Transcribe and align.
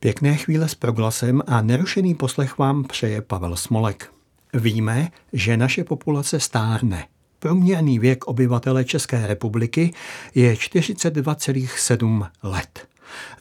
Pěkné 0.00 0.36
chvíle 0.36 0.68
s 0.68 0.74
proglasem 0.74 1.42
a 1.46 1.62
nerušený 1.62 2.14
poslech 2.14 2.58
vám 2.58 2.84
přeje 2.84 3.22
Pavel 3.22 3.56
Smolek. 3.56 4.12
Víme, 4.54 5.08
že 5.32 5.56
naše 5.56 5.84
populace 5.84 6.40
stárne. 6.40 7.06
Průměrný 7.38 7.98
věk 7.98 8.24
obyvatele 8.24 8.84
České 8.84 9.26
republiky 9.26 9.94
je 10.34 10.54
42,7 10.54 12.28
let. 12.42 12.88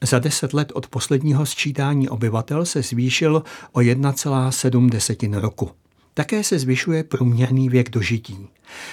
Za 0.01 0.19
deset 0.19 0.53
let 0.53 0.71
od 0.75 0.87
posledního 0.87 1.45
sčítání 1.45 2.09
obyvatel 2.09 2.65
se 2.65 2.81
zvýšil 2.81 3.43
o 3.71 3.79
1,7 3.79 5.39
roku. 5.39 5.71
Také 6.13 6.43
se 6.43 6.59
zvyšuje 6.59 7.03
průměrný 7.03 7.69
věk 7.69 7.89
dožití. 7.89 8.47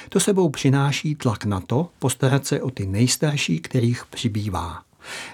To 0.09 0.21
sebou 0.21 0.49
přináší 0.49 1.15
tlak 1.15 1.45
na 1.45 1.61
to 1.61 1.89
postarat 1.99 2.47
se 2.47 2.63
o 2.63 2.71
ty 2.71 2.87
nejstarší, 2.87 3.61
kterých 3.61 4.07
přibývá. 4.07 4.86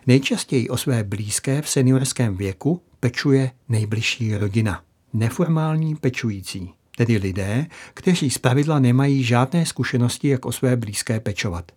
Nejčastěji 0.06 0.68
o 0.68 0.76
své 0.76 1.04
blízké 1.04 1.62
v 1.62 1.68
seniorském 1.68 2.36
věku 2.36 2.82
pečuje 3.00 3.50
nejbližší 3.68 4.36
rodina. 4.36 4.82
Neformální 5.12 5.96
pečující, 5.96 6.70
tedy 6.96 7.16
lidé, 7.16 7.66
kteří 7.94 8.30
zpravidla 8.30 8.78
nemají 8.78 9.24
žádné 9.24 9.66
zkušenosti, 9.66 10.28
jak 10.28 10.46
o 10.46 10.52
své 10.52 10.76
blízké 10.76 11.20
pečovat. 11.20 11.72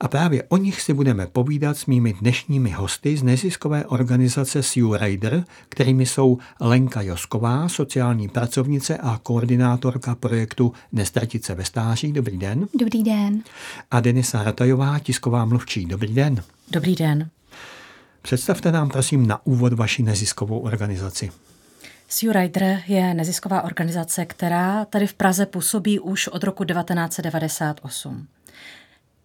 A 0.00 0.08
právě 0.08 0.42
o 0.48 0.56
nich 0.56 0.80
si 0.80 0.94
budeme 0.94 1.26
povídat 1.26 1.76
s 1.76 1.86
mými 1.86 2.12
dnešními 2.12 2.70
hosty 2.70 3.16
z 3.16 3.22
neziskové 3.22 3.84
organizace 3.84 4.62
Sea 4.62 4.98
Rider, 4.98 5.44
kterými 5.68 6.06
jsou 6.06 6.38
Lenka 6.60 7.02
Josková, 7.02 7.68
sociální 7.68 8.28
pracovnice 8.28 8.96
a 8.96 9.20
koordinátorka 9.22 10.14
projektu 10.14 10.72
Nestratit 10.92 11.44
se 11.44 11.54
ve 11.54 11.64
stáří. 11.64 12.12
Dobrý 12.12 12.38
den. 12.38 12.68
Dobrý 12.78 13.02
den. 13.02 13.42
A 13.90 14.00
Denisa 14.00 14.42
Ratajová, 14.42 14.98
tisková 14.98 15.44
mluvčí. 15.44 15.86
Dobrý 15.86 16.14
den. 16.14 16.42
Dobrý 16.70 16.94
den. 16.94 17.28
Představte 18.22 18.72
nám 18.72 18.88
prosím 18.88 19.26
na 19.26 19.46
úvod 19.46 19.72
vaši 19.72 20.02
neziskovou 20.02 20.58
organizaci. 20.58 21.30
Sea 22.08 22.32
Rider 22.32 22.82
je 22.86 23.14
nezisková 23.14 23.62
organizace, 23.62 24.24
která 24.24 24.84
tady 24.84 25.06
v 25.06 25.14
Praze 25.14 25.46
působí 25.46 25.98
už 25.98 26.28
od 26.28 26.44
roku 26.44 26.64
1998. 26.64 28.26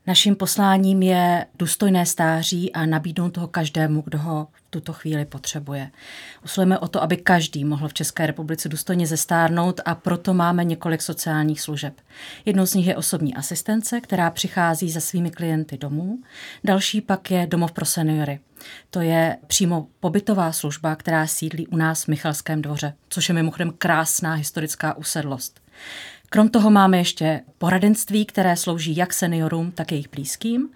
Naším 0.08 0.36
posláním 0.36 1.04
je 1.04 1.46
důstojné 1.60 2.06
stáří 2.06 2.74
a 2.74 2.86
nabídnout 2.86 3.30
toho 3.30 3.48
každému, 3.48 4.02
kdo 4.02 4.18
ho 4.18 4.48
v 4.52 4.62
tuto 4.70 4.94
chvíli 4.94 5.26
potřebuje. 5.26 5.92
Usilujeme 6.44 6.80
o 6.80 6.88
to, 6.88 7.04
aby 7.04 7.18
každý 7.18 7.66
mohl 7.66 7.88
v 7.88 7.94
České 7.94 8.26
republice 8.28 8.70
důstojně 8.70 9.08
zestárnout 9.08 9.82
a 9.86 9.96
proto 9.96 10.34
máme 10.34 10.64
několik 10.64 11.02
sociálních 11.02 11.62
služeb. 11.62 11.94
Jednou 12.46 12.66
z 12.66 12.74
nich 12.74 12.88
je 12.88 12.96
osobní 12.96 13.36
asistence, 13.36 14.02
která 14.02 14.30
přichází 14.32 14.92
za 14.92 15.00
svými 15.00 15.32
klienty 15.32 15.78
domů. 15.78 16.20
Další 16.64 17.02
pak 17.02 17.32
je 17.32 17.48
domov 17.48 17.72
pro 17.72 17.86
seniory. 17.86 18.40
To 18.90 19.02
je 19.02 19.38
přímo 19.48 19.88
pobytová 20.00 20.52
služba, 20.52 20.96
která 20.96 21.28
sídlí 21.28 21.68
u 21.68 21.78
nás 21.78 22.04
v 22.04 22.08
Michalském 22.08 22.62
dvoře, 22.62 22.94
což 23.10 23.30
je 23.30 23.36
mimochodem 23.36 23.74
krásná 23.78 24.34
historická 24.34 24.98
usedlost. 24.98 25.62
Krom 26.30 26.50
toho 26.50 26.70
máme 26.70 26.98
ještě 26.98 27.42
poradenství, 27.58 28.26
které 28.26 28.56
slouží 28.56 28.96
jak 28.96 29.14
seniorům, 29.14 29.72
tak 29.72 29.92
jejich 29.92 30.10
blízkým. 30.10 30.70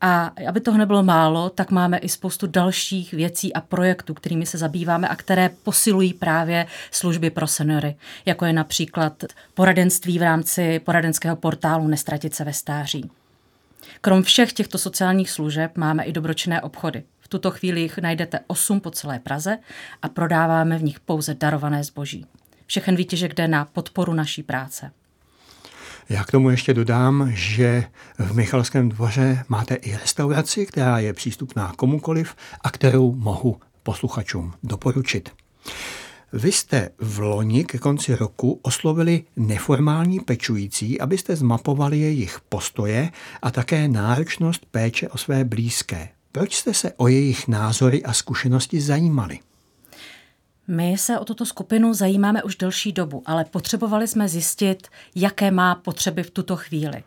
A 0.00 0.32
aby 0.48 0.60
toho 0.60 0.78
nebylo 0.78 1.02
málo, 1.02 1.50
tak 1.50 1.70
máme 1.70 1.98
i 1.98 2.08
spoustu 2.08 2.46
dalších 2.46 3.12
věcí 3.12 3.54
a 3.54 3.60
projektů, 3.60 4.14
kterými 4.14 4.46
se 4.46 4.58
zabýváme 4.58 5.08
a 5.08 5.16
které 5.16 5.50
posilují 5.62 6.14
právě 6.14 6.66
služby 6.90 7.30
pro 7.30 7.46
seniory, 7.46 7.96
jako 8.26 8.44
je 8.44 8.52
například 8.52 9.24
poradenství 9.54 10.18
v 10.18 10.22
rámci 10.22 10.78
poradenského 10.78 11.36
portálu 11.36 11.88
Nestratit 11.88 12.34
se 12.34 12.44
ve 12.44 12.52
stáří. 12.52 13.10
Krom 14.00 14.22
všech 14.22 14.52
těchto 14.52 14.78
sociálních 14.78 15.30
služeb 15.30 15.76
máme 15.76 16.04
i 16.04 16.12
dobročinné 16.12 16.62
obchody. 16.62 17.02
V 17.20 17.28
tuto 17.28 17.50
chvíli 17.50 17.80
jich 17.80 17.98
najdete 17.98 18.40
8 18.46 18.80
po 18.80 18.90
celé 18.90 19.18
Praze 19.18 19.58
a 20.02 20.08
prodáváme 20.08 20.78
v 20.78 20.82
nich 20.82 21.00
pouze 21.00 21.34
darované 21.34 21.84
zboží. 21.84 22.26
Všechen 22.66 22.96
výtěžek 22.96 23.34
jde 23.34 23.48
na 23.48 23.64
podporu 23.64 24.14
naší 24.14 24.42
práce. 24.42 24.90
Já 26.08 26.24
k 26.24 26.30
tomu 26.30 26.50
ještě 26.50 26.74
dodám, 26.74 27.30
že 27.34 27.84
v 28.18 28.36
Michalském 28.36 28.88
dvoře 28.88 29.44
máte 29.48 29.74
i 29.74 29.96
restauraci, 29.96 30.66
která 30.66 30.98
je 30.98 31.12
přístupná 31.12 31.72
komukoliv 31.76 32.36
a 32.60 32.70
kterou 32.70 33.14
mohu 33.14 33.60
posluchačům 33.82 34.52
doporučit. 34.62 35.30
Vy 36.32 36.52
jste 36.52 36.90
v 36.98 37.18
loni 37.18 37.64
ke 37.64 37.78
konci 37.78 38.14
roku 38.14 38.60
oslovili 38.62 39.24
neformální 39.36 40.20
pečující, 40.20 41.00
abyste 41.00 41.36
zmapovali 41.36 41.98
jejich 41.98 42.40
postoje 42.48 43.10
a 43.42 43.50
také 43.50 43.88
náročnost 43.88 44.66
péče 44.70 45.08
o 45.08 45.18
své 45.18 45.44
blízké. 45.44 46.08
Proč 46.32 46.56
jste 46.56 46.74
se 46.74 46.92
o 46.96 47.08
jejich 47.08 47.48
názory 47.48 48.02
a 48.02 48.12
zkušenosti 48.12 48.80
zajímali? 48.80 49.38
My 50.68 50.98
se 50.98 51.18
o 51.18 51.24
tuto 51.24 51.46
skupinu 51.46 51.94
zajímáme 51.94 52.42
už 52.42 52.56
delší 52.56 52.92
dobu, 52.92 53.22
ale 53.26 53.44
potřebovali 53.44 54.08
jsme 54.08 54.28
zjistit, 54.28 54.88
jaké 55.14 55.50
má 55.50 55.74
potřeby 55.74 56.22
v 56.22 56.30
tuto 56.30 56.56
chvíli. 56.56 57.04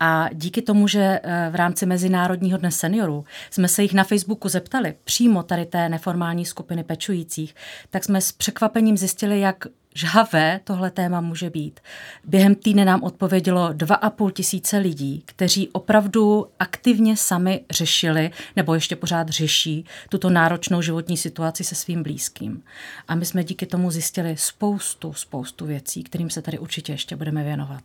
A 0.00 0.28
díky 0.32 0.62
tomu, 0.62 0.88
že 0.88 1.20
eh, 1.22 1.48
v 1.50 1.54
rámci 1.54 1.86
Mezinárodního 1.86 2.58
dne 2.58 2.70
seniorů 2.70 3.24
jsme 3.50 3.68
se 3.68 3.82
jich 3.82 3.94
na 3.94 4.04
Facebooku 4.04 4.48
zeptali, 4.48 4.94
přímo 5.04 5.42
tady 5.42 5.66
té 5.66 5.88
neformální 5.88 6.46
skupiny 6.46 6.84
pečujících, 6.84 7.54
tak 7.90 8.04
jsme 8.04 8.20
s 8.20 8.32
překvapením 8.32 8.96
zjistili, 8.96 9.40
jak 9.40 9.66
žhavé 9.94 10.60
tohle 10.64 10.90
téma 10.90 11.20
může 11.20 11.50
být. 11.50 11.80
Během 12.24 12.54
týdne 12.54 12.84
nám 12.84 13.02
odpovědělo 13.02 13.68
2,5 13.68 14.30
tisíce 14.30 14.78
lidí, 14.78 15.22
kteří 15.26 15.68
opravdu 15.68 16.46
aktivně 16.58 17.16
sami 17.16 17.60
řešili, 17.70 18.30
nebo 18.56 18.74
ještě 18.74 18.96
pořád 18.96 19.28
řeší, 19.28 19.84
tuto 20.08 20.30
náročnou 20.30 20.82
životní 20.82 21.16
situaci 21.16 21.64
se 21.64 21.74
svým 21.74 22.02
blízkým. 22.02 22.62
A 23.08 23.14
my 23.14 23.26
jsme 23.26 23.44
díky 23.44 23.66
tomu 23.66 23.90
zjistili 23.90 24.36
spoustu, 24.36 25.12
spoustu 25.12 25.66
věcí, 25.66 26.02
kterým 26.02 26.30
se 26.30 26.42
tady 26.42 26.58
určitě 26.58 26.92
ještě 26.92 27.16
budeme 27.16 27.44
věnovat. 27.44 27.82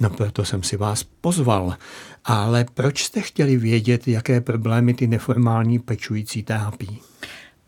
No 0.00 0.10
proto 0.10 0.44
jsem 0.44 0.62
si 0.62 0.76
vás 0.76 1.02
pozval. 1.02 1.76
Ale 2.24 2.66
proč 2.74 3.04
jste 3.04 3.20
chtěli 3.20 3.56
vědět, 3.56 4.08
jaké 4.08 4.40
problémy 4.40 4.94
ty 4.94 5.06
neformální 5.06 5.78
pečující 5.78 6.42
trápí? 6.42 7.00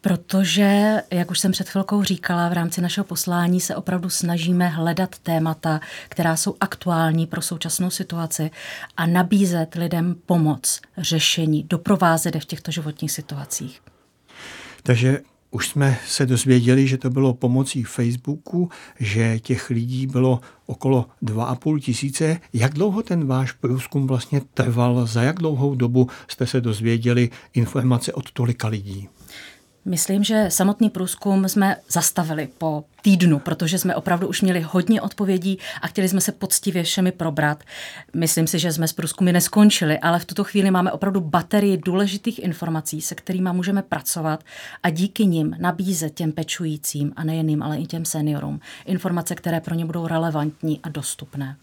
Protože, 0.01 1.03
jak 1.11 1.31
už 1.31 1.39
jsem 1.39 1.53
před 1.53 1.69
chvilkou 1.69 2.03
říkala, 2.03 2.49
v 2.49 2.53
rámci 2.53 2.81
našeho 2.81 3.05
poslání 3.05 3.61
se 3.61 3.77
opravdu 3.77 4.11
snažíme 4.11 4.69
hledat 4.69 5.19
témata, 5.19 5.81
která 6.09 6.37
jsou 6.37 6.57
aktuální 6.61 7.27
pro 7.27 7.43
současnou 7.43 7.91
situaci 7.91 8.51
a 8.97 9.07
nabízet 9.07 9.75
lidem 9.75 10.17
pomoc, 10.27 10.81
řešení, 10.99 11.63
doprovázet 11.63 12.37
v 12.37 12.45
těchto 12.45 12.71
životních 12.71 13.13
situacích. 13.13 13.81
Takže 14.83 15.21
už 15.51 15.69
jsme 15.69 15.99
se 16.07 16.27
dozvěděli, 16.27 16.89
že 16.89 16.99
to 16.99 17.11
bylo 17.11 17.35
pomocí 17.35 17.85
Facebooku, 17.85 18.71
že 19.01 19.39
těch 19.39 19.71
lidí 19.71 20.07
bylo 20.07 20.41
okolo 20.67 21.07
2,5 21.23 21.81
tisíce. 21.81 22.41
Jak 22.53 22.75
dlouho 22.75 23.03
ten 23.03 23.27
váš 23.27 23.53
průzkum 23.53 24.07
vlastně 24.07 24.41
trval? 24.55 25.07
Za 25.07 25.23
jak 25.23 25.39
dlouhou 25.39 25.75
dobu 25.75 26.09
jste 26.29 26.47
se 26.47 26.61
dozvěděli 26.61 27.31
informace 27.55 28.13
od 28.13 28.31
tolika 28.31 28.69
lidí? 28.69 29.09
Myslím, 29.85 30.25
že 30.25 30.47
samotný 30.49 30.91
průzkum 30.91 31.49
jsme 31.49 31.77
zastavili 31.89 32.49
po 32.59 32.85
týdnu, 33.03 33.39
protože 33.39 33.79
jsme 33.79 33.95
opravdu 33.95 34.29
už 34.29 34.43
měli 34.43 34.61
hodně 34.61 35.03
odpovědí 35.03 35.59
a 35.83 35.87
chtěli 35.87 36.09
jsme 36.09 36.21
se 36.21 36.33
poctivě 36.33 36.83
všemi 36.83 37.13
probrat. 37.13 37.65
Myslím 38.17 38.47
si, 38.47 38.59
že 38.59 38.73
jsme 38.73 38.89
s 38.89 38.93
průzkumy 38.93 39.33
neskončili, 39.33 39.99
ale 39.99 40.19
v 40.19 40.25
tuto 40.25 40.45
chvíli 40.45 40.71
máme 40.71 40.93
opravdu 40.93 41.21
baterii 41.21 41.77
důležitých 41.77 42.39
informací, 42.45 43.01
se 43.01 43.15
kterými 43.15 43.49
můžeme 43.53 43.83
pracovat 43.83 44.45
a 44.83 44.91
díky 44.91 45.27
nim 45.27 45.57
nabízet 45.59 46.15
těm 46.15 46.33
pečujícím 46.33 47.13
a 47.17 47.25
nejeným, 47.25 47.63
ale 47.63 47.79
i 47.79 47.87
těm 47.87 48.05
seniorům 48.05 48.61
informace, 48.87 49.35
které 49.35 49.61
pro 49.61 49.75
ně 49.75 49.85
budou 49.85 50.07
relevantní 50.07 50.81
a 50.83 50.89
dostupné. 50.89 51.57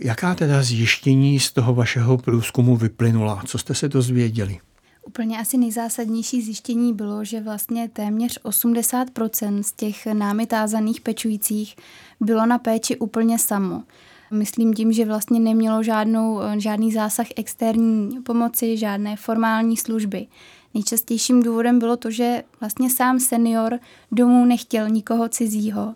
Jaká 0.00 0.34
teda 0.34 0.62
zjištění 0.62 1.40
z 1.40 1.52
toho 1.52 1.74
vašeho 1.74 2.18
průzkumu 2.18 2.76
vyplynula? 2.76 3.42
Co 3.46 3.58
jste 3.58 3.74
se 3.74 3.88
dozvěděli? 3.88 4.58
Úplně 5.06 5.38
asi 5.38 5.56
nejzásadnější 5.56 6.42
zjištění 6.42 6.94
bylo, 6.94 7.24
že 7.24 7.40
vlastně 7.40 7.88
téměř 7.88 8.40
80% 8.44 9.62
z 9.62 9.72
těch 9.72 10.06
námi 10.06 10.46
tázaných 10.46 11.00
pečujících 11.00 11.76
bylo 12.20 12.46
na 12.46 12.58
péči 12.58 12.96
úplně 12.96 13.38
samo. 13.38 13.82
Myslím 14.30 14.74
tím, 14.74 14.92
že 14.92 15.04
vlastně 15.04 15.40
nemělo 15.40 15.82
žádnou, 15.82 16.40
žádný 16.58 16.92
zásah 16.92 17.26
externí 17.36 18.22
pomoci, 18.22 18.76
žádné 18.76 19.16
formální 19.16 19.76
služby. 19.76 20.26
Nejčastějším 20.74 21.42
důvodem 21.42 21.78
bylo 21.78 21.96
to, 21.96 22.10
že 22.10 22.42
vlastně 22.60 22.90
sám 22.90 23.20
senior 23.20 23.78
domů 24.12 24.44
nechtěl 24.44 24.88
nikoho 24.88 25.28
cizího 25.28 25.94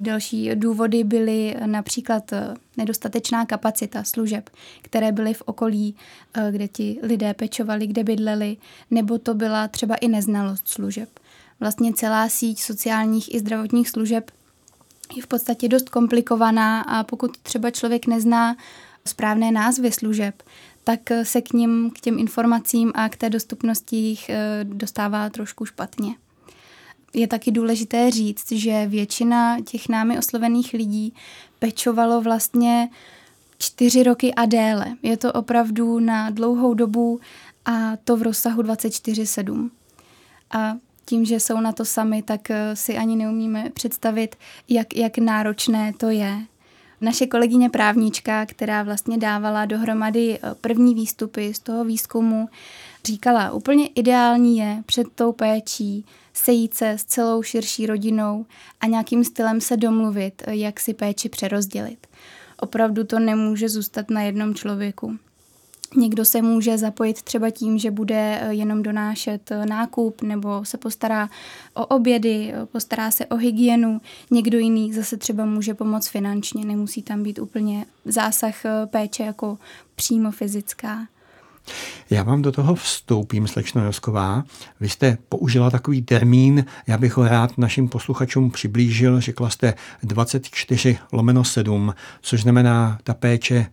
Další 0.00 0.50
důvody 0.54 1.04
byly 1.04 1.56
například 1.66 2.32
eh, 2.32 2.54
nedostatečná 2.76 3.46
kapacita 3.46 4.04
služeb, 4.04 4.50
které 4.82 5.12
byly 5.12 5.34
v 5.34 5.42
okolí, 5.46 5.96
eh, 6.34 6.52
kde 6.52 6.68
ti 6.68 6.98
lidé 7.02 7.34
pečovali, 7.34 7.86
kde 7.86 8.04
bydleli, 8.04 8.56
nebo 8.90 9.18
to 9.18 9.34
byla 9.34 9.68
třeba 9.68 9.94
i 9.94 10.08
neznalost 10.08 10.68
služeb. 10.68 11.08
Vlastně 11.60 11.92
celá 11.92 12.28
síť 12.28 12.60
sociálních 12.60 13.34
i 13.34 13.38
zdravotních 13.38 13.88
služeb 13.90 14.30
je 15.16 15.22
v 15.22 15.26
podstatě 15.26 15.68
dost 15.68 15.88
komplikovaná 15.88 16.80
a 16.80 17.04
pokud 17.04 17.38
třeba 17.38 17.70
člověk 17.70 18.06
nezná 18.06 18.56
správné 19.06 19.52
názvy 19.52 19.92
služeb, 19.92 20.42
tak 20.84 21.00
se 21.22 21.40
k 21.40 21.52
ním, 21.52 21.90
k 21.90 22.00
těm 22.00 22.18
informacím 22.18 22.92
a 22.94 23.08
k 23.08 23.16
té 23.16 23.30
dostupnosti 23.30 23.96
jich 23.96 24.28
eh, 24.28 24.64
dostává 24.64 25.30
trošku 25.30 25.64
špatně. 25.64 26.14
Je 27.14 27.26
taky 27.26 27.50
důležité 27.50 28.10
říct, 28.10 28.52
že 28.52 28.86
většina 28.86 29.60
těch 29.60 29.88
námi 29.88 30.18
oslovených 30.18 30.72
lidí 30.72 31.14
pečovalo 31.58 32.20
vlastně 32.20 32.88
čtyři 33.58 34.02
roky 34.02 34.34
a 34.34 34.46
déle. 34.46 34.86
Je 35.02 35.16
to 35.16 35.32
opravdu 35.32 36.00
na 36.00 36.30
dlouhou 36.30 36.74
dobu 36.74 37.20
a 37.64 37.96
to 38.04 38.16
v 38.16 38.22
rozsahu 38.22 38.62
24-7. 38.62 39.70
A 40.50 40.76
tím, 41.04 41.24
že 41.24 41.40
jsou 41.40 41.60
na 41.60 41.72
to 41.72 41.84
sami, 41.84 42.22
tak 42.22 42.50
eh, 42.50 42.76
si 42.76 42.96
ani 42.96 43.16
neumíme 43.16 43.70
představit, 43.70 44.36
jak, 44.68 44.96
jak 44.96 45.18
náročné 45.18 45.92
to 45.92 46.08
je. 46.08 46.38
Naše 47.00 47.26
kolegyně 47.26 47.70
právnička, 47.70 48.46
která 48.46 48.82
vlastně 48.82 49.18
dávala 49.18 49.64
dohromady 49.64 50.38
eh, 50.42 50.54
první 50.60 50.94
výstupy 50.94 51.54
z 51.54 51.58
toho 51.58 51.84
výzkumu, 51.84 52.48
říkala, 53.04 53.52
úplně 53.52 53.86
ideální 53.86 54.58
je 54.58 54.82
před 54.86 55.06
tou 55.14 55.32
péčí 55.32 56.04
sejít 56.32 56.74
se 56.74 56.90
s 56.90 57.04
celou 57.04 57.42
širší 57.42 57.86
rodinou 57.86 58.46
a 58.80 58.86
nějakým 58.86 59.24
stylem 59.24 59.60
se 59.60 59.76
domluvit, 59.76 60.42
jak 60.46 60.80
si 60.80 60.94
péči 60.94 61.28
přerozdělit. 61.28 62.06
Opravdu 62.60 63.04
to 63.04 63.18
nemůže 63.18 63.68
zůstat 63.68 64.10
na 64.10 64.22
jednom 64.22 64.54
člověku. 64.54 65.18
Někdo 65.96 66.24
se 66.24 66.42
může 66.42 66.78
zapojit 66.78 67.22
třeba 67.22 67.50
tím, 67.50 67.78
že 67.78 67.90
bude 67.90 68.38
eh, 68.40 68.54
jenom 68.54 68.82
donášet 68.82 69.50
eh, 69.50 69.66
nákup 69.66 70.22
nebo 70.22 70.64
se 70.64 70.78
postará 70.78 71.30
o 71.74 71.86
obědy, 71.86 72.52
eh, 72.54 72.66
postará 72.66 73.10
se 73.10 73.26
o 73.26 73.36
hygienu. 73.36 74.00
Někdo 74.30 74.58
jiný 74.58 74.92
zase 74.92 75.16
třeba 75.16 75.44
může 75.44 75.74
pomoct 75.74 76.08
finančně, 76.08 76.64
nemusí 76.64 77.02
tam 77.02 77.22
být 77.22 77.38
úplně 77.38 77.86
zásah 78.04 78.54
péče 78.86 79.22
jako 79.22 79.58
přímo 79.94 80.30
fyzická. 80.30 81.06
Já 82.10 82.22
vám 82.22 82.42
do 82.42 82.52
toho 82.52 82.74
vstoupím, 82.74 83.48
slečno 83.48 83.84
Josková. 83.84 84.44
Vy 84.80 84.88
jste 84.88 85.18
použila 85.28 85.70
takový 85.70 86.02
termín, 86.02 86.64
já 86.86 86.98
bych 86.98 87.16
ho 87.16 87.28
rád 87.28 87.58
našim 87.58 87.88
posluchačům 87.88 88.50
přiblížil, 88.50 89.20
řekla 89.20 89.50
jste 89.50 89.74
24 90.02 90.98
lomeno 91.12 91.44
7, 91.44 91.94
což 92.20 92.42
znamená 92.42 92.98
ta 93.04 93.14
péče 93.14 93.66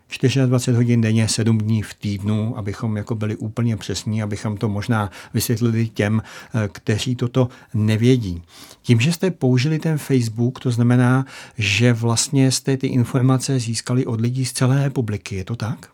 24 0.45 0.75
hodin 0.75 1.01
denně, 1.01 1.27
7 1.27 1.57
dní 1.57 1.81
v 1.81 1.93
týdnu, 1.93 2.57
abychom 2.57 2.97
jako 2.97 3.15
byli 3.15 3.35
úplně 3.35 3.77
přesní, 3.77 4.23
abychom 4.23 4.57
to 4.57 4.69
možná 4.69 5.11
vysvětlili 5.33 5.87
těm, 5.87 6.21
eh, 6.21 6.69
kteří 6.71 7.15
toto 7.15 7.49
nevědí. 7.73 8.43
Tím, 8.81 8.99
že 8.99 9.13
jste 9.13 9.31
použili 9.31 9.79
ten 9.79 9.97
Facebook, 9.97 10.59
to 10.59 10.71
znamená, 10.71 11.25
že 11.57 11.93
vlastně 11.93 12.51
jste 12.51 12.77
ty 12.77 12.87
informace 12.87 13.59
získali 13.59 14.05
od 14.05 14.21
lidí 14.21 14.45
z 14.45 14.53
celé 14.53 14.83
republiky, 14.83 15.35
je 15.35 15.43
to 15.43 15.55
tak? 15.55 15.89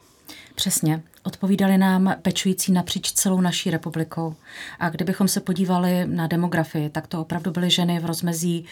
Přesně. 0.56 1.04
Odpovídali 1.25 1.78
nám 1.78 2.16
pečující 2.22 2.72
napříč 2.72 3.12
celou 3.12 3.42
naší 3.42 3.72
republikou. 3.72 4.36
A 4.80 4.90
kdybychom 4.90 5.28
se 5.28 5.40
podívali 5.40 6.06
na 6.06 6.28
demografii, 6.28 6.90
tak 6.90 7.08
to 7.08 7.22
opravdu 7.22 7.52
byly 7.52 7.70
ženy 7.70 8.00
v 8.00 8.06
rozmezí 8.06 8.66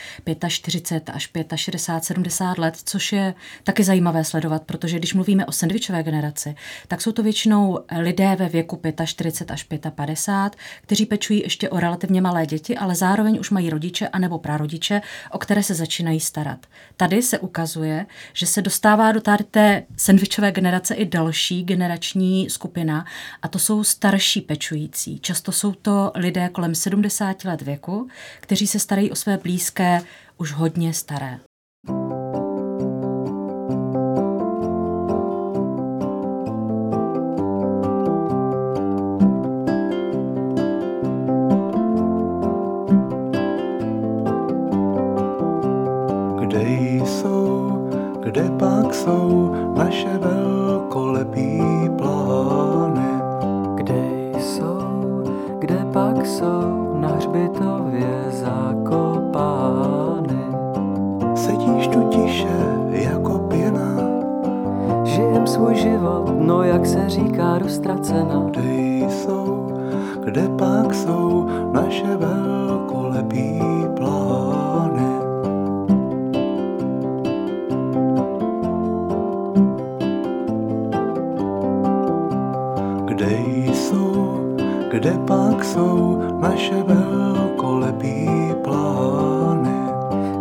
45 0.48 1.53
až 1.53 1.62
65, 1.62 2.03
70 2.03 2.57
let, 2.57 2.77
což 2.86 3.12
je 3.12 3.33
taky 3.63 3.83
zajímavé 3.83 4.24
sledovat, 4.24 4.63
protože 4.63 5.00
když 5.00 5.13
mluvíme 5.13 5.45
o 5.45 5.51
sandvičové 5.51 6.03
generaci, 6.03 6.56
tak 6.88 7.01
jsou 7.01 7.12
to 7.12 7.24
většinou 7.24 7.80
lidé 8.00 8.36
ve 8.36 8.50
věku 8.50 8.81
45 9.06 9.51
až 9.51 9.63
55, 9.95 10.62
kteří 10.81 11.06
pečují 11.06 11.42
ještě 11.42 11.69
o 11.69 11.80
relativně 11.80 12.21
malé 12.21 12.45
děti, 12.45 12.77
ale 12.77 12.95
zároveň 12.95 13.39
už 13.39 13.50
mají 13.50 13.69
rodiče 13.69 14.07
anebo 14.07 14.39
prarodiče, 14.39 15.01
o 15.31 15.38
které 15.38 15.63
se 15.63 15.74
začínají 15.74 16.19
starat. 16.19 16.65
Tady 16.98 17.21
se 17.21 17.39
ukazuje, 17.39 18.06
že 18.33 18.45
se 18.45 18.62
dostává 18.62 19.12
do 19.12 19.21
té 19.51 19.83
sandvičové 19.98 20.51
generace 20.51 20.95
i 20.95 21.06
další 21.06 21.63
generační 21.63 22.40
skupina 22.49 23.05
a 23.41 23.47
to 23.47 23.59
jsou 23.59 23.83
starší 23.83 24.41
pečující. 24.41 25.19
Často 25.19 25.51
jsou 25.51 25.71
to 25.71 26.11
lidé 26.15 26.49
kolem 26.49 26.75
70 26.75 27.43
let 27.43 27.61
věku, 27.61 28.07
kteří 28.39 28.67
se 28.67 28.79
starají 28.79 29.11
o 29.11 29.15
své 29.15 29.38
blízké 29.38 30.01
už 30.38 30.51
hodně 30.51 30.93
staré. 30.93 31.39
Hřbitově 57.31 58.24
zakopány? 58.30 59.22
Sedíš 61.36 61.88
tu 61.88 62.10
tiše 62.10 62.78
jako 62.92 63.39
pěna, 63.39 63.98
Žijem 65.04 65.48
svůj 65.48 65.75
život, 65.75 66.33
no 66.39 66.63
jak 66.63 66.86
se 66.86 67.10
říká, 67.10 67.57
roztracena. 67.57 68.44
kde 68.51 69.10
jsou, 69.10 69.72
kde 70.24 70.50
pak 70.60 70.94
jsou 70.94 71.48
naše 71.74 72.18
velkolepí 72.18 73.62
kde 85.01 85.18
pak 85.27 85.63
jsou 85.63 86.21
naše 86.39 86.83
velkolepí 86.83 88.30
plány? 88.63 89.81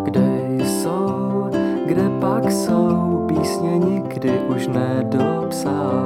Kde 0.05 0.49
jsou, 0.65 1.49
kde 1.87 2.11
pak 2.21 2.51
jsou 2.53 3.25
písně 3.29 3.79
nikdy 3.79 4.31
už 4.57 4.69
nedopsány? 4.69 6.01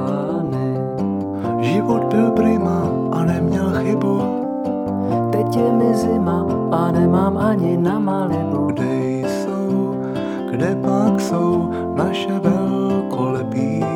Život 1.59 2.03
byl 2.03 2.31
prima 2.31 2.89
a 3.11 3.25
neměl 3.25 3.71
chybu, 3.83 4.21
Teď 5.31 5.55
je 5.55 5.71
mi 5.71 5.93
zima 5.93 6.47
a 6.71 6.91
nemám 6.91 7.37
ani 7.37 7.77
na 7.77 7.99
Malibu. 7.99 8.65
kde 8.67 9.19
jsou, 9.27 9.95
kde 10.51 10.75
pak 10.75 11.21
jsou 11.21 11.71
naše 11.95 12.39
velkolepí 12.39 13.94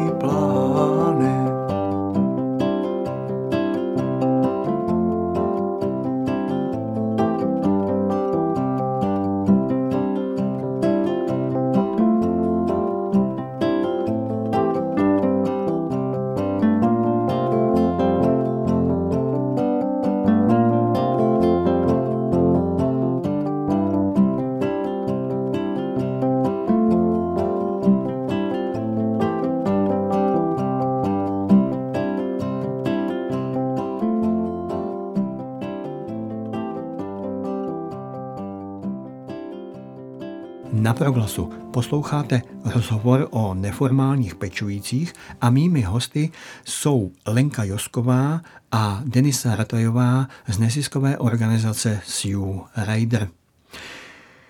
Na 40.73 40.93
proglasu 40.93 41.51
posloucháte 41.73 42.41
rozhovor 42.65 43.27
o 43.31 43.53
neformálních 43.53 44.35
pečujících 44.35 45.13
a 45.41 45.49
mými 45.49 45.81
hosty 45.81 46.31
jsou 46.65 47.11
Lenka 47.27 47.63
Josková 47.63 48.41
a 48.71 49.01
Denisa 49.05 49.55
Ratajová 49.55 50.27
z 50.47 50.59
neziskové 50.59 51.17
organizace 51.17 52.01
Sue 52.05 52.59
Rider. 52.77 53.29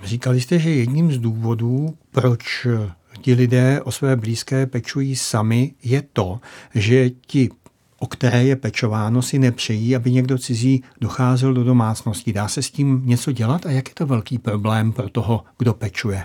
Říkali 0.03 0.41
jste, 0.41 0.59
že 0.59 0.69
jedním 0.69 1.11
z 1.11 1.17
důvodů, 1.17 1.97
proč 2.11 2.67
ti 3.21 3.33
lidé 3.33 3.81
o 3.81 3.91
své 3.91 4.15
blízké 4.15 4.65
pečují 4.65 5.15
sami, 5.15 5.73
je 5.83 6.01
to, 6.13 6.39
že 6.75 7.09
ti 7.09 7.49
o 7.99 8.07
které 8.07 8.43
je 8.43 8.55
pečováno, 8.55 9.21
si 9.21 9.39
nepřejí, 9.39 9.95
aby 9.95 10.11
někdo 10.11 10.37
cizí 10.37 10.83
docházel 11.01 11.53
do 11.53 11.63
domácnosti. 11.63 12.33
Dá 12.33 12.47
se 12.47 12.61
s 12.61 12.71
tím 12.71 13.01
něco 13.05 13.31
dělat 13.31 13.65
a 13.65 13.71
jak 13.71 13.89
je 13.89 13.95
to 13.95 14.05
velký 14.05 14.37
problém 14.37 14.91
pro 14.91 15.09
toho, 15.09 15.43
kdo 15.57 15.73
pečuje? 15.73 16.23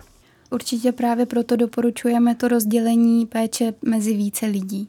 Určitě 0.50 0.92
právě 0.92 1.26
proto 1.26 1.56
doporučujeme 1.56 2.34
to 2.34 2.48
rozdělení 2.48 3.26
péče 3.26 3.74
mezi 3.82 4.16
více 4.16 4.46
lidí. 4.46 4.88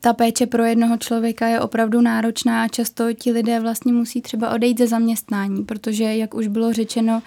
Ta 0.00 0.12
péče 0.12 0.46
pro 0.46 0.64
jednoho 0.64 0.96
člověka 0.96 1.46
je 1.46 1.60
opravdu 1.60 2.00
náročná 2.00 2.62
a 2.62 2.68
často 2.68 3.12
ti 3.12 3.32
lidé 3.32 3.60
vlastně 3.60 3.92
musí 3.92 4.22
třeba 4.22 4.50
odejít 4.50 4.78
ze 4.78 4.86
zaměstnání, 4.86 5.64
protože, 5.64 6.04
jak 6.04 6.34
už 6.34 6.46
bylo 6.46 6.72
řečeno, 6.72 7.22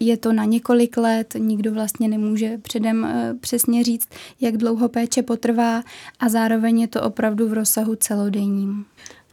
je 0.00 0.16
to 0.16 0.32
na 0.32 0.44
několik 0.44 0.96
let, 0.96 1.34
nikdo 1.38 1.72
vlastně 1.72 2.08
nemůže 2.08 2.58
předem 2.58 3.04
eh, 3.04 3.34
přesně 3.40 3.84
říct, 3.84 4.08
jak 4.40 4.56
dlouho 4.56 4.88
péče 4.88 5.22
potrvá 5.22 5.82
a 6.20 6.28
zároveň 6.28 6.80
je 6.80 6.88
to 6.88 7.02
opravdu 7.02 7.48
v 7.48 7.52
rozsahu 7.52 7.94
celodenním. 7.94 8.84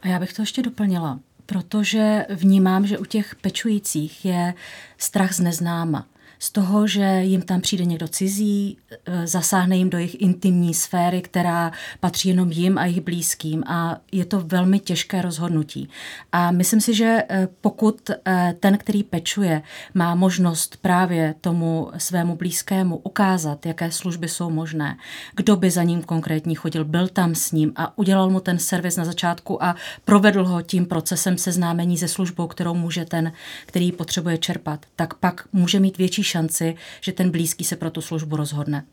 A 0.02 0.08
já 0.08 0.18
bych 0.18 0.32
to 0.32 0.42
ještě 0.42 0.62
doplnila, 0.62 1.20
protože 1.46 2.26
vnímám, 2.30 2.86
že 2.86 2.98
u 2.98 3.04
těch 3.04 3.34
pečujících 3.34 4.24
je 4.24 4.54
strach 4.98 5.32
z 5.32 5.40
neznáma 5.40 6.06
z 6.38 6.50
toho, 6.50 6.86
že 6.86 7.20
jim 7.22 7.42
tam 7.42 7.60
přijde 7.60 7.84
někdo 7.84 8.08
cizí, 8.08 8.78
e, 9.06 9.26
zasáhne 9.26 9.76
jim 9.76 9.90
do 9.90 9.98
jejich 9.98 10.20
intimní 10.20 10.74
sféry, 10.74 11.22
která 11.22 11.72
patří 12.00 12.28
jenom 12.28 12.52
jim 12.52 12.78
a 12.78 12.84
jejich 12.84 13.00
blízkým 13.00 13.64
a 13.66 14.00
je 14.12 14.24
to 14.24 14.40
velmi 14.40 14.78
těžké 14.78 15.22
rozhodnutí. 15.22 15.88
A 16.32 16.50
myslím 16.50 16.80
si, 16.80 16.94
že 16.94 17.22
e, 17.28 17.48
pokud 17.60 18.10
e, 18.10 18.54
ten, 18.60 18.78
který 18.78 19.02
pečuje, 19.02 19.62
má 19.94 20.14
možnost 20.14 20.76
právě 20.76 21.34
tomu 21.40 21.90
svému 21.98 22.36
blízkému 22.36 22.96
ukázat, 22.96 23.66
jaké 23.66 23.90
služby 23.90 24.28
jsou 24.28 24.50
možné, 24.50 24.96
kdo 25.36 25.56
by 25.56 25.70
za 25.70 25.82
ním 25.82 26.02
konkrétně 26.02 26.54
chodil, 26.54 26.84
byl 26.84 27.08
tam 27.08 27.34
s 27.34 27.52
ním 27.52 27.72
a 27.76 27.98
udělal 27.98 28.30
mu 28.30 28.40
ten 28.40 28.58
servis 28.58 28.96
na 28.96 29.04
začátku 29.04 29.64
a 29.64 29.76
provedl 30.04 30.44
ho 30.44 30.62
tím 30.62 30.86
procesem 30.86 31.38
seznámení 31.38 31.98
se 31.98 32.08
službou, 32.08 32.46
kterou 32.46 32.74
může 32.74 33.04
ten, 33.04 33.32
který 33.66 33.92
potřebuje 33.92 34.38
čerpat, 34.38 34.86
tak 34.96 35.14
pak 35.14 35.44
může 35.52 35.80
mít 35.80 35.98
větší 35.98 36.22
šanci, 36.26 36.74
že 37.00 37.12
ten 37.12 37.30
blízký 37.30 37.64
se 37.64 37.76
pro 37.76 37.90
tu 37.90 38.00
službu 38.00 38.36
rozhodne. 38.36 38.84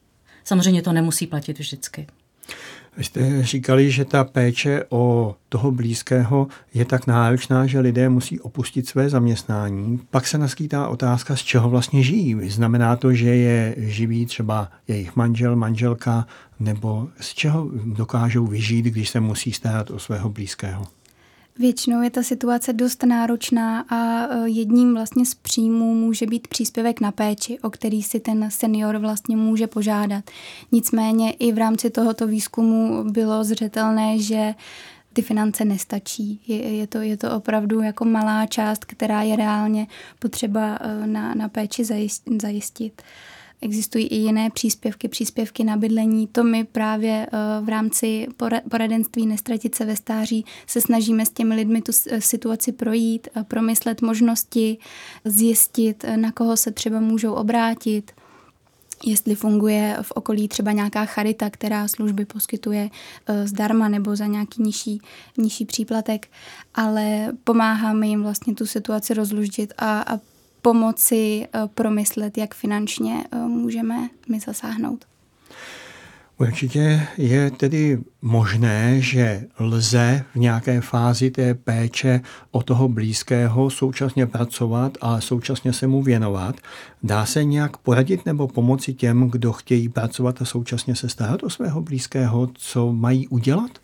Samozřejmě 0.43 0.81
to 0.81 0.93
nemusí 0.93 1.27
platit 1.27 1.59
vždycky. 1.59 2.07
Vy 2.97 3.03
jste 3.03 3.43
říkali, 3.43 3.91
že 3.91 4.05
ta 4.05 4.23
péče 4.23 4.83
o 4.89 5.35
toho 5.49 5.71
blízkého 5.71 6.47
je 6.73 6.85
tak 6.85 7.07
náročná, 7.07 7.67
že 7.67 7.79
lidé 7.79 8.09
musí 8.09 8.39
opustit 8.39 8.87
své 8.87 9.09
zaměstnání. 9.09 9.99
Pak 10.09 10.27
se 10.27 10.37
naskýtá 10.37 10.87
otázka, 10.87 11.35
z 11.35 11.41
čeho 11.41 11.69
vlastně 11.69 12.03
žijí. 12.03 12.49
Znamená 12.49 12.95
to, 12.95 13.13
že 13.13 13.29
je 13.35 13.75
živí 13.77 14.25
třeba 14.25 14.71
jejich 14.87 15.15
manžel, 15.15 15.55
manželka, 15.55 16.27
nebo 16.59 17.07
z 17.19 17.33
čeho 17.33 17.69
dokážou 17.85 18.47
vyžít, 18.47 18.85
když 18.85 19.09
se 19.09 19.19
musí 19.19 19.51
starat 19.51 19.91
o 19.91 19.99
svého 19.99 20.29
blízkého? 20.29 20.83
Většinou 21.59 22.01
je 22.01 22.09
ta 22.09 22.23
situace 22.23 22.73
dost 22.73 23.03
náročná 23.03 23.85
a 23.89 24.27
e, 24.27 24.49
jedním 24.49 24.93
vlastně 24.93 25.25
z 25.25 25.35
příjmů 25.35 25.95
může 25.95 26.25
být 26.25 26.47
příspěvek 26.47 27.01
na 27.01 27.11
péči, 27.11 27.59
o 27.59 27.69
který 27.69 28.03
si 28.03 28.19
ten 28.19 28.51
senior 28.51 28.97
vlastně 28.97 29.37
může 29.37 29.67
požádat. 29.67 30.23
Nicméně 30.71 31.31
i 31.31 31.51
v 31.51 31.57
rámci 31.57 31.89
tohoto 31.89 32.27
výzkumu 32.27 33.03
bylo 33.03 33.43
zřetelné, 33.43 34.19
že 34.19 34.55
ty 35.13 35.21
finance 35.21 35.65
nestačí. 35.65 36.41
Je, 36.47 36.75
je, 36.75 36.87
to, 36.87 36.97
je 36.97 37.17
to 37.17 37.35
opravdu 37.35 37.81
jako 37.81 38.05
malá 38.05 38.45
část, 38.45 38.85
která 38.85 39.21
je 39.21 39.35
reálně 39.35 39.87
potřeba 40.19 40.79
e, 40.81 41.07
na, 41.07 41.35
na 41.35 41.49
péči 41.49 41.83
zajistit. 42.41 43.01
Existují 43.61 44.07
i 44.07 44.15
jiné 44.15 44.49
příspěvky, 44.49 45.07
příspěvky 45.07 45.63
na 45.63 45.77
bydlení. 45.77 46.27
To 46.27 46.43
my 46.43 46.63
právě 46.63 47.27
eh, 47.31 47.37
v 47.61 47.69
rámci 47.69 48.27
poradenství 48.69 49.25
Nestratit 49.25 49.75
se 49.75 49.85
ve 49.85 49.95
stáří 49.95 50.45
se 50.67 50.81
snažíme 50.81 51.25
s 51.25 51.29
těmi 51.29 51.55
lidmi 51.55 51.81
tu 51.81 51.91
situaci 52.19 52.71
projít, 52.71 53.27
promyslet 53.47 54.01
možnosti, 54.01 54.77
zjistit, 55.25 56.05
na 56.15 56.31
koho 56.31 56.57
se 56.57 56.71
třeba 56.71 56.99
můžou 56.99 57.33
obrátit 57.33 58.11
jestli 59.05 59.35
funguje 59.35 59.97
v 60.01 60.11
okolí 60.11 60.47
třeba 60.47 60.71
nějaká 60.71 61.05
charita, 61.05 61.49
která 61.49 61.87
služby 61.87 62.25
poskytuje 62.25 62.89
eh, 63.27 63.47
zdarma 63.47 63.87
nebo 63.87 64.15
za 64.15 64.25
nějaký 64.25 64.61
nižší, 64.61 65.01
nižší 65.37 65.65
příplatek, 65.65 66.27
ale 66.75 67.31
pomáháme 67.43 68.07
jim 68.07 68.23
vlastně 68.23 68.55
tu 68.55 68.65
situaci 68.65 69.13
rozluždit 69.13 69.73
a, 69.77 70.01
a 70.01 70.19
pomoci 70.63 71.45
eh, 71.45 71.61
promyslet, 71.73 72.37
jak 72.37 72.55
finančně 72.55 73.23
eh, 73.31 73.37
můžeme 73.37 74.09
my 74.29 74.39
zasáhnout. 74.39 75.05
Určitě 76.39 77.07
je 77.17 77.51
tedy 77.51 77.99
možné, 78.21 79.01
že 79.01 79.45
lze 79.59 80.25
v 80.33 80.35
nějaké 80.35 80.81
fázi 80.81 81.31
té 81.31 81.53
péče 81.53 82.21
o 82.51 82.63
toho 82.63 82.89
blízkého 82.89 83.69
současně 83.69 84.25
pracovat 84.25 84.97
a 85.01 85.21
současně 85.21 85.73
se 85.73 85.87
mu 85.87 86.01
věnovat. 86.01 86.55
Dá 87.03 87.25
se 87.25 87.43
nějak 87.43 87.77
poradit 87.77 88.25
nebo 88.25 88.47
pomoci 88.47 88.93
těm, 88.93 89.29
kdo 89.29 89.53
chtějí 89.53 89.89
pracovat 89.89 90.41
a 90.41 90.45
současně 90.45 90.95
se 90.95 91.09
starat 91.09 91.43
o 91.43 91.49
svého 91.49 91.81
blízkého, 91.81 92.49
co 92.53 92.93
mají 92.93 93.27
udělat? 93.27 93.82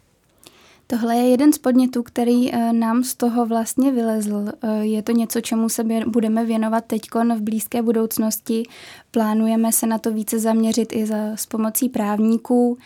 Tohle 0.91 1.15
je 1.15 1.29
jeden 1.29 1.53
z 1.53 1.57
podnětů, 1.57 2.03
který 2.03 2.53
eh, 2.53 2.73
nám 2.73 3.03
z 3.03 3.15
toho 3.15 3.45
vlastně 3.45 3.91
vylezl. 3.91 4.45
Eh, 4.61 4.85
je 4.85 5.03
to 5.03 5.11
něco, 5.11 5.41
čemu 5.41 5.69
se 5.69 5.83
budeme 6.07 6.45
věnovat 6.45 6.85
teď 6.85 7.01
v 7.35 7.41
blízké 7.41 7.81
budoucnosti. 7.81 8.63
Plánujeme 9.11 9.71
se 9.71 9.87
na 9.87 9.97
to 9.97 10.11
více 10.11 10.39
zaměřit 10.39 10.93
i 10.93 11.05
za, 11.05 11.15
s 11.35 11.45
pomocí 11.45 11.89
právníků. 11.89 12.77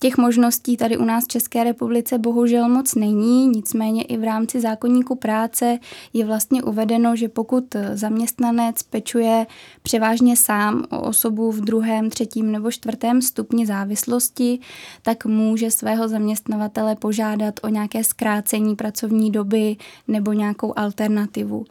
Těch 0.00 0.16
možností 0.16 0.76
tady 0.76 0.96
u 0.96 1.04
nás 1.04 1.24
v 1.24 1.28
České 1.28 1.64
republice 1.64 2.18
bohužel 2.18 2.68
moc 2.68 2.94
není, 2.94 3.48
nicméně 3.48 4.02
i 4.02 4.16
v 4.16 4.24
rámci 4.24 4.60
zákonníku 4.60 5.14
práce 5.14 5.78
je 6.12 6.24
vlastně 6.24 6.62
uvedeno, 6.62 7.16
že 7.16 7.28
pokud 7.28 7.76
zaměstnanec 7.94 8.82
pečuje 8.82 9.46
převážně 9.82 10.36
sám 10.36 10.84
o 10.90 11.00
osobu 11.00 11.52
v 11.52 11.60
druhém, 11.60 12.10
třetím 12.10 12.52
nebo 12.52 12.70
čtvrtém 12.70 13.22
stupni 13.22 13.66
závislosti, 13.66 14.58
tak 15.02 15.24
může 15.24 15.70
svého 15.70 16.08
zaměstnavatele 16.08 16.96
požádat 16.96 17.54
o 17.62 17.68
nějaké 17.68 18.04
zkrácení 18.04 18.76
pracovní 18.76 19.30
doby 19.30 19.76
nebo 20.08 20.32
nějakou 20.32 20.72
alternativu. 20.76 21.64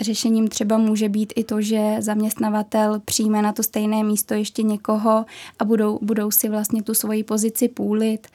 Řešením 0.00 0.48
třeba 0.48 0.78
může 0.78 1.08
být 1.08 1.32
i 1.36 1.44
to, 1.44 1.60
že 1.60 1.96
zaměstnavatel 1.98 3.00
přijme 3.04 3.42
na 3.42 3.52
to 3.52 3.62
stejné 3.62 4.04
místo 4.04 4.34
ještě 4.34 4.62
někoho 4.62 5.24
a 5.58 5.64
budou, 5.64 5.98
budou 6.02 6.30
si 6.30 6.48
vlastně 6.48 6.82
tu 6.82 6.94
svoji 6.94 7.24
pozici 7.24 7.68
půlit. 7.68 8.26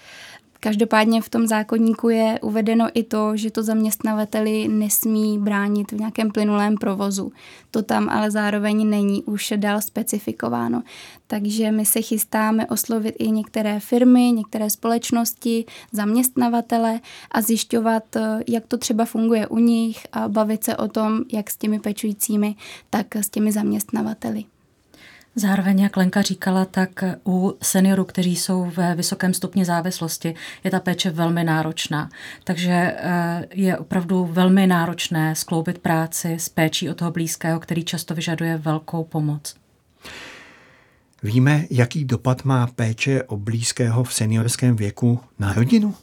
Každopádně 0.65 1.21
v 1.21 1.29
tom 1.29 1.47
zákonníku 1.47 2.09
je 2.09 2.39
uvedeno 2.41 2.87
i 2.93 3.03
to, 3.03 3.37
že 3.37 3.51
to 3.51 3.63
zaměstnavateli 3.63 4.67
nesmí 4.67 5.39
bránit 5.39 5.91
v 5.91 5.99
nějakém 5.99 6.31
plynulém 6.31 6.77
provozu. 6.77 7.31
To 7.71 7.81
tam 7.81 8.09
ale 8.09 8.31
zároveň 8.31 8.89
není 8.89 9.23
už 9.23 9.53
dál 9.55 9.81
specifikováno. 9.81 10.83
Takže 11.27 11.71
my 11.71 11.85
se 11.85 12.01
chystáme 12.01 12.67
oslovit 12.67 13.15
i 13.19 13.31
některé 13.31 13.79
firmy, 13.79 14.31
některé 14.31 14.69
společnosti, 14.69 15.65
zaměstnavatele 15.91 16.99
a 17.31 17.41
zjišťovat, 17.41 18.03
jak 18.47 18.67
to 18.67 18.77
třeba 18.77 19.05
funguje 19.05 19.47
u 19.47 19.57
nich 19.57 20.07
a 20.11 20.27
bavit 20.27 20.63
se 20.63 20.77
o 20.77 20.87
tom, 20.87 21.21
jak 21.33 21.51
s 21.51 21.57
těmi 21.57 21.79
pečujícími, 21.79 22.55
tak 22.89 23.15
s 23.15 23.29
těmi 23.29 23.51
zaměstnavateli. 23.51 24.45
Zároveň, 25.37 25.79
jak 25.79 25.97
Lenka 25.97 26.21
říkala, 26.21 26.65
tak 26.65 27.03
u 27.27 27.57
seniorů, 27.61 28.05
kteří 28.05 28.35
jsou 28.35 28.71
ve 28.75 28.95
vysokém 28.95 29.33
stupni 29.33 29.65
závislosti, 29.65 30.35
je 30.63 30.71
ta 30.71 30.79
péče 30.79 31.11
velmi 31.11 31.43
náročná. 31.43 32.09
Takže 32.43 32.71
eh, 32.97 33.47
je 33.53 33.77
opravdu 33.77 34.25
velmi 34.25 34.67
náročné 34.67 35.35
skloubit 35.35 35.79
práci 35.79 36.33
s 36.33 36.49
péčí 36.49 36.89
o 36.89 36.93
toho 36.93 37.11
blízkého, 37.11 37.59
který 37.59 37.83
často 37.83 38.15
vyžaduje 38.15 38.57
velkou 38.57 39.03
pomoc. 39.03 39.55
Víme, 41.23 41.65
jaký 41.69 42.05
dopad 42.05 42.43
má 42.43 42.67
péče 42.67 43.23
o 43.23 43.37
blízkého 43.37 44.03
v 44.03 44.13
seniorském 44.13 44.75
věku 44.75 45.19
na 45.39 45.53
rodinu? 45.53 45.95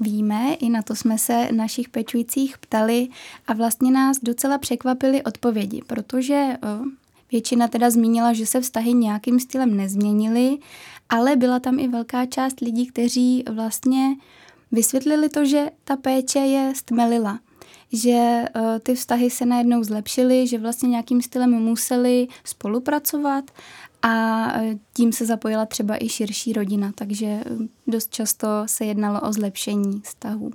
Víme, 0.00 0.54
i 0.54 0.70
na 0.70 0.82
to 0.82 0.96
jsme 0.96 1.18
se 1.18 1.48
našich 1.52 1.88
pečujících 1.88 2.58
ptali 2.58 3.08
a 3.46 3.52
vlastně 3.52 3.90
nás 3.90 4.16
docela 4.22 4.58
překvapily 4.58 5.22
odpovědi, 5.22 5.82
protože 5.86 6.34
eh, 6.34 6.58
Většina 7.34 7.68
teda 7.68 7.90
zmínila, 7.90 8.32
že 8.32 8.46
se 8.46 8.60
vztahy 8.60 8.92
nějakým 8.92 9.40
stylem 9.40 9.76
nezměnily, 9.76 10.58
ale 11.08 11.36
byla 11.36 11.60
tam 11.60 11.78
i 11.78 11.88
velká 11.88 12.26
část 12.26 12.60
lidí, 12.60 12.86
kteří 12.86 13.44
vlastně 13.52 14.16
vysvětlili 14.72 15.28
to, 15.28 15.44
že 15.44 15.70
ta 15.84 15.96
péče 15.96 16.38
je 16.38 16.72
stmelila 16.76 17.40
že 17.92 18.44
uh, 18.56 18.78
ty 18.82 18.94
vztahy 18.94 19.30
se 19.30 19.46
najednou 19.46 19.84
zlepšily, 19.84 20.46
že 20.46 20.58
vlastně 20.58 20.88
nějakým 20.88 21.22
stylem 21.22 21.50
museli 21.50 22.28
spolupracovat 22.44 23.50
a 24.02 24.44
uh, 24.60 24.74
tím 24.92 25.12
se 25.12 25.26
zapojila 25.26 25.66
třeba 25.66 26.04
i 26.04 26.08
širší 26.08 26.52
rodina, 26.52 26.92
takže 26.94 27.26
uh, 27.26 27.66
dost 27.86 28.14
často 28.14 28.48
se 28.66 28.84
jednalo 28.84 29.20
o 29.20 29.32
zlepšení 29.32 30.00
vztahů. 30.00 30.50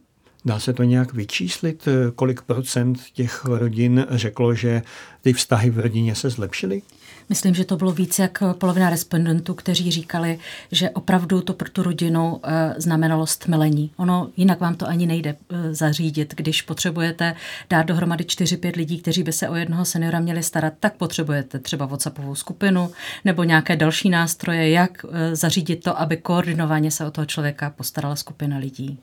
Dá 0.46 0.60
se 0.60 0.74
to 0.74 0.84
nějak 0.84 1.14
vyčíslit, 1.14 1.88
kolik 2.16 2.42
procent 2.42 3.00
těch 3.14 3.46
rodin 3.46 4.06
řeklo, 4.10 4.56
že 4.56 4.82
ty 5.22 5.34
vztahy 5.34 5.70
v 5.70 5.80
rodině 5.80 6.16
se 6.16 6.30
zlepšily? 6.30 6.82
Myslím, 7.30 7.56
že 7.56 7.66
to 7.66 7.78
bylo 7.78 7.92
víc 7.92 8.20
jak 8.20 8.44
polovina 8.58 8.90
respondentů, 8.90 9.54
kteří 9.54 9.92
říkali, 9.92 10.40
že 10.72 10.90
opravdu 10.90 11.42
to 11.42 11.54
pro 11.54 11.70
tu 11.70 11.84
rodinu 11.84 12.40
eh, 12.44 12.74
znamenalo 12.78 13.28
stmilení. 13.28 13.92
Ono 13.98 14.30
jinak 14.38 14.60
vám 14.60 14.76
to 14.76 14.88
ani 14.88 15.06
nejde 15.06 15.36
eh, 15.50 15.74
zařídit. 15.74 16.34
Když 16.38 16.62
potřebujete 16.62 17.36
dát 17.70 17.84
dohromady 17.84 18.24
4-5 18.24 18.78
lidí, 18.78 19.00
kteří 19.02 19.24
by 19.24 19.34
se 19.34 19.50
o 19.50 19.56
jednoho 19.56 19.86
seniora 19.86 20.20
měli 20.20 20.44
starat, 20.44 20.74
tak 20.80 20.94
potřebujete 20.94 21.60
třeba 21.60 21.86
WhatsAppovou 21.86 22.36
skupinu 22.36 22.92
nebo 23.26 23.44
nějaké 23.44 23.76
další 23.76 24.10
nástroje, 24.10 24.70
jak 24.70 25.06
eh, 25.12 25.36
zařídit 25.36 25.84
to, 25.84 26.00
aby 26.00 26.18
koordinovaně 26.18 26.92
se 26.92 27.06
o 27.06 27.12
toho 27.12 27.26
člověka 27.26 27.70
postarala 27.70 28.16
skupina 28.16 28.58
lidí. 28.58 29.00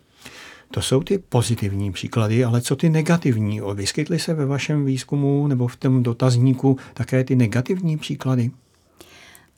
To 0.71 0.83
jsou 0.83 1.03
ty 1.03 1.19
pozitivní 1.19 1.93
příklady, 1.93 2.45
ale 2.45 2.61
co 2.61 2.77
ty 2.77 2.89
negativní? 2.89 3.61
Vyskytly 3.75 4.19
se 4.19 4.35
ve 4.35 4.47
vašem 4.47 4.85
výzkumu 4.85 5.47
nebo 5.47 5.69
v 5.69 5.77
tom 5.77 6.03
dotazníku 6.03 6.77
také 6.95 7.25
ty 7.25 7.37
negativní 7.37 7.97
příklady? 7.97 8.51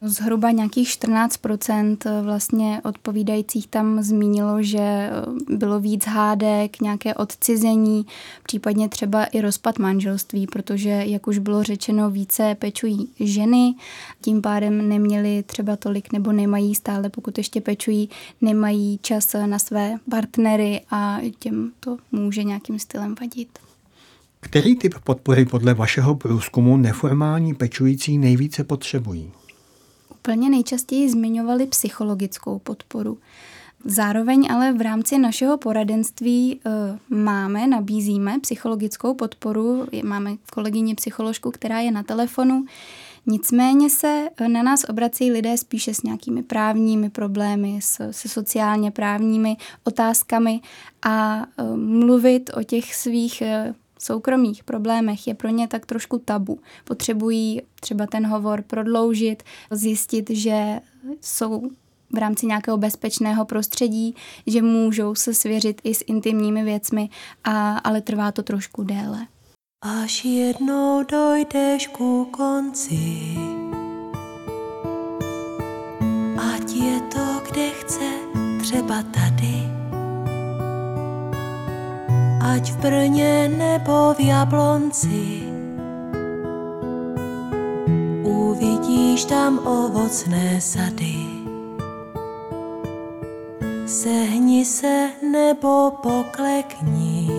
Zhruba 0.03 0.51
nějakých 0.51 0.89
14% 0.89 2.23
vlastně 2.23 2.81
odpovídajících 2.85 3.67
tam 3.67 4.03
zmínilo, 4.03 4.63
že 4.63 4.79
eh, 4.79 5.13
bylo 5.57 5.81
víc 5.81 6.07
hádek, 6.07 6.81
nějaké 6.81 7.15
odcizení, 7.15 8.07
případně 8.43 8.89
třeba 8.89 9.25
i 9.25 9.41
rozpad 9.41 9.79
manželství, 9.79 10.47
protože, 10.47 10.89
jak 10.89 11.27
už 11.27 11.39
bylo 11.39 11.63
řečeno, 11.63 12.11
více 12.11 12.57
pečují 12.59 13.09
ženy, 13.21 13.75
tím 14.21 14.43
pádem 14.43 14.89
neměli 14.89 15.43
třeba 15.47 15.77
tolik 15.77 16.13
nebo 16.13 16.33
nemají 16.33 16.75
stále, 16.75 17.09
pokud 17.09 17.39
ještě 17.39 17.61
pečují, 17.61 18.09
nemají 18.41 18.99
čas 19.03 19.37
na 19.47 19.59
své 19.59 19.95
partnery 20.11 20.81
a 20.91 21.19
těm 21.39 21.73
to 21.81 21.97
může 22.13 22.45
nějakým 22.45 22.79
stylem 22.79 23.15
vadit. 23.21 23.59
Který 24.41 24.77
typ 24.77 24.95
podpory 25.05 25.45
podle 25.45 25.75
vašeho 25.75 26.15
průzkumu 26.15 26.77
neformální 26.77 27.55
pečující 27.55 28.19
nejvíce 28.19 28.65
potřebují? 28.65 29.33
Úplně 30.29 30.51
nejčastěji 30.51 31.11
zmiňovali 31.11 31.67
psychologickou 31.67 32.59
podporu. 32.59 33.19
Zároveň 33.85 34.49
ale 34.51 34.73
v 34.73 34.81
rámci 34.81 35.19
našeho 35.19 35.59
poradenství 35.59 36.53
e, 36.53 36.59
máme, 37.15 37.67
nabízíme 37.67 38.39
psychologickou 38.41 39.15
podporu. 39.15 39.87
Máme 40.03 40.37
kolegyni 40.53 40.95
psycholožku, 40.95 41.51
která 41.51 41.81
je 41.81 41.91
na 41.91 42.03
telefonu. 42.03 42.65
Nicméně 43.27 43.91
se 43.91 44.29
na 44.47 44.63
nás 44.63 44.85
obrací 44.89 45.33
lidé 45.33 45.59
spíše 45.59 45.95
s 45.95 46.03
nějakými 46.03 46.43
právními 46.43 47.11
problémy, 47.11 47.79
se, 47.83 48.13
se 48.13 48.29
sociálně 48.29 48.91
právními 48.91 49.57
otázkami 49.85 50.61
a 51.03 51.47
e, 51.59 51.77
mluvit 51.77 52.51
o 52.55 52.63
těch 52.63 52.95
svých 52.95 53.43
soukromých 53.99 54.65
problémech 54.65 55.27
je 55.27 55.35
pro 55.35 55.49
ně 55.49 55.69
tak 55.69 55.87
trošku 55.87 56.19
tabu. 56.19 56.61
Potřebují 56.85 57.63
třeba 57.81 58.07
ten 58.07 58.27
hovor 58.27 58.63
prodloužit, 58.63 59.43
zjistit, 59.71 60.31
že 60.31 60.81
jsou 61.21 61.71
v 62.13 62.19
rámci 62.19 62.47
nějakého 62.47 62.77
bezpečného 62.77 63.45
prostředí, 63.45 64.15
že 64.47 64.63
můžou 64.63 65.15
se 65.15 65.35
svěřit 65.35 65.81
i 65.85 65.95
s 65.95 66.05
intimními 66.07 66.65
věcmi, 66.65 67.09
a, 67.45 67.79
ale 67.79 68.01
trvá 68.01 68.33
to 68.33 68.43
trošku 68.43 68.83
déle. 68.83 69.27
Až 69.83 70.25
jednou 70.25 71.03
dojdeš 71.03 71.87
ku 71.87 72.25
konci, 72.25 73.35
ať 76.55 76.71
je 76.71 77.01
to 77.01 77.41
kde 77.51 77.71
chce, 77.71 78.11
třeba 78.61 79.03
tady 79.03 79.78
ať 82.41 82.73
v 82.73 82.77
Brně 82.77 83.51
nebo 83.59 84.15
v 84.15 84.21
Jablonci. 84.21 85.43
Uvidíš 88.23 89.25
tam 89.25 89.59
ovocné 89.67 90.61
sady. 90.61 91.15
Sehni 93.87 94.65
se 94.65 95.11
nebo 95.33 95.91
poklekni 96.03 97.31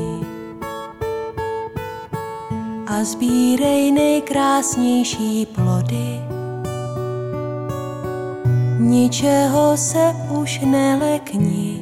a 2.87 3.03
sbírej 3.03 3.91
nejkrásnější 3.91 5.45
plody. 5.45 6.21
Ničeho 8.79 9.77
se 9.77 10.15
už 10.29 10.59
nelekni 10.59 11.78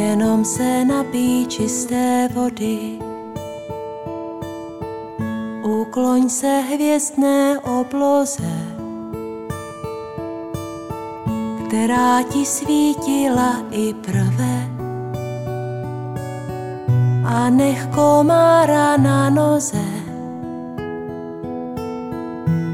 jenom 0.00 0.44
se 0.44 0.84
napí 0.84 1.46
čisté 1.46 2.28
vody. 2.34 2.98
Ukloň 5.62 6.28
se 6.28 6.60
hvězdné 6.60 7.58
obloze, 7.58 8.52
která 11.66 12.22
ti 12.22 12.46
svítila 12.46 13.62
i 13.70 13.94
prve. 13.94 14.70
A 17.24 17.50
nech 17.50 17.86
komára 17.86 18.96
na 18.96 19.30
noze 19.30 19.84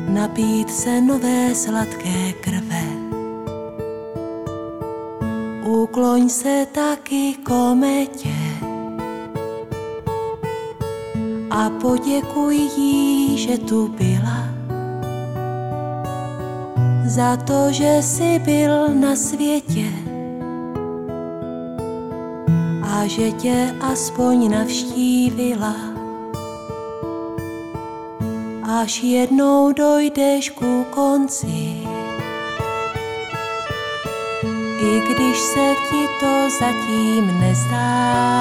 napít 0.08 0.70
se 0.70 1.00
nové 1.00 1.54
sladké 1.54 2.32
krve. 2.40 2.95
Ukloň 5.96 6.28
se 6.28 6.66
taky 6.72 7.34
kometě 7.34 8.36
a 11.50 11.70
poděkuj 11.70 12.56
jí, 12.56 13.38
že 13.38 13.58
tu 13.58 13.88
byla. 13.88 14.48
Za 17.04 17.36
to, 17.36 17.72
že 17.72 17.98
jsi 18.02 18.38
byl 18.38 18.88
na 18.94 19.16
světě 19.16 19.88
a 22.82 23.06
že 23.06 23.32
tě 23.32 23.74
aspoň 23.80 24.50
navštívila. 24.50 25.76
Až 28.62 29.02
jednou 29.02 29.72
dojdeš 29.72 30.50
ku 30.50 30.84
konci, 30.90 31.86
i 34.78 35.00
když 35.00 35.38
se 35.38 35.74
ti 35.90 36.06
to 36.20 36.50
zatím 36.60 37.40
nezdá. 37.40 38.36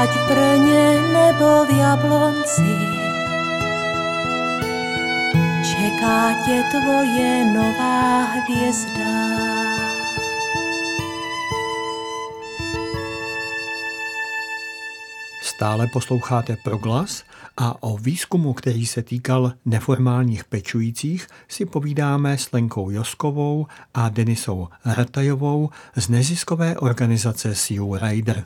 Ať 0.00 0.10
v 0.10 0.28
Brně 0.28 1.02
nebo 1.12 1.64
v 1.64 1.70
Jablonci, 1.78 2.76
čeká 5.64 6.34
tě 6.46 6.62
tvoje 6.70 7.44
nová 7.44 8.22
hvězda. 8.24 9.13
Stále 15.64 15.86
posloucháte 15.86 16.56
Proglas 16.64 17.24
a 17.56 17.82
o 17.82 17.98
výzkumu, 17.98 18.52
který 18.52 18.86
se 18.86 19.02
týkal 19.02 19.52
neformálních 19.64 20.44
pečujících, 20.44 21.26
si 21.48 21.64
povídáme 21.64 22.38
s 22.38 22.52
Lenkou 22.52 22.90
Joskovou 22.90 23.66
a 23.94 24.08
Denisou 24.08 24.68
Ratajovou 24.84 25.70
z 25.96 26.08
neziskové 26.08 26.76
organizace 26.76 27.54
Sea 27.54 27.98
Rider. 28.08 28.44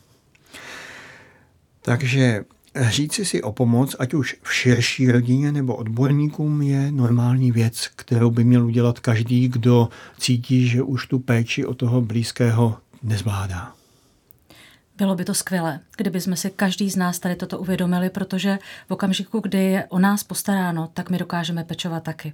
Takže 1.83 2.44
říci 2.88 3.24
si 3.24 3.42
o 3.42 3.52
pomoc, 3.52 3.96
ať 3.98 4.14
už 4.14 4.37
v 4.42 4.54
širší 4.54 5.12
rodině 5.12 5.52
nebo 5.52 5.76
odborníkům, 5.76 6.62
je 6.62 6.92
normální 6.92 7.52
věc, 7.52 7.90
kterou 7.96 8.31
by 8.31 8.44
měl 8.44 8.66
udělat 8.66 9.00
každý, 9.00 9.48
kdo 9.48 9.88
cítí, 10.18 10.68
že 10.68 10.83
už 10.83 11.07
tu 11.07 11.18
péči 11.18 11.66
o 11.66 11.74
toho 11.74 12.00
blízkého 12.00 12.76
nezvládá. 13.02 13.78
Bylo 14.98 15.14
by 15.14 15.24
to 15.24 15.34
skvělé, 15.34 15.80
kdyby 15.96 16.20
jsme 16.20 16.37
si 16.37 16.50
každý 16.50 16.90
z 16.90 16.96
nás 16.96 17.18
tady 17.18 17.37
toto 17.37 17.58
uvědomili, 17.58 18.11
protože 18.11 18.58
v 18.88 18.90
okamžiku, 18.90 19.40
kdy 19.40 19.58
je 19.58 19.84
o 19.88 19.98
nás 19.98 20.24
postaráno, 20.24 20.90
tak 20.94 21.11
my 21.11 21.18
dokážeme 21.18 21.64
pečovat 21.64 22.02
taky. 22.02 22.32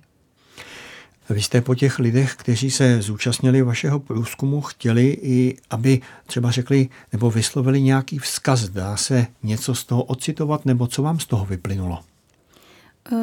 Vy 1.30 1.42
jste 1.42 1.60
po 1.60 1.74
těch 1.74 1.98
lidech, 1.98 2.34
kteří 2.34 2.70
se 2.70 3.02
zúčastnili 3.02 3.62
vašeho 3.62 4.00
průzkumu, 4.00 4.60
chtěli 4.60 5.18
i, 5.22 5.56
aby 5.70 6.00
třeba 6.26 6.50
řekli 6.50 6.88
nebo 7.12 7.30
vyslovili 7.30 7.82
nějaký 7.82 8.18
vzkaz. 8.18 8.68
Dá 8.68 8.96
se 8.96 9.26
něco 9.42 9.74
z 9.74 9.84
toho 9.84 10.02
ocitovat, 10.02 10.64
nebo 10.64 10.86
co 10.86 11.02
vám 11.02 11.18
z 11.18 11.26
toho 11.26 11.46
vyplynulo? 11.46 12.00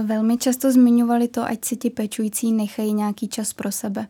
Velmi 0.05 0.37
často 0.37 0.71
zmiňovali 0.71 1.27
to, 1.27 1.43
ať 1.43 1.65
si 1.65 1.75
ti 1.75 1.89
pečující 1.89 2.51
nechají 2.51 2.93
nějaký 2.93 3.27
čas 3.27 3.53
pro 3.53 3.71
sebe 3.71 4.07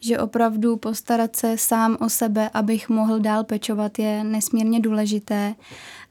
že 0.00 0.18
opravdu 0.18 0.76
postarat 0.76 1.36
se 1.36 1.58
sám 1.58 1.96
o 2.00 2.08
sebe, 2.08 2.50
abych 2.54 2.88
mohl 2.88 3.20
dál 3.20 3.44
pečovat, 3.44 3.98
je 3.98 4.24
nesmírně 4.24 4.80
důležité. 4.80 5.54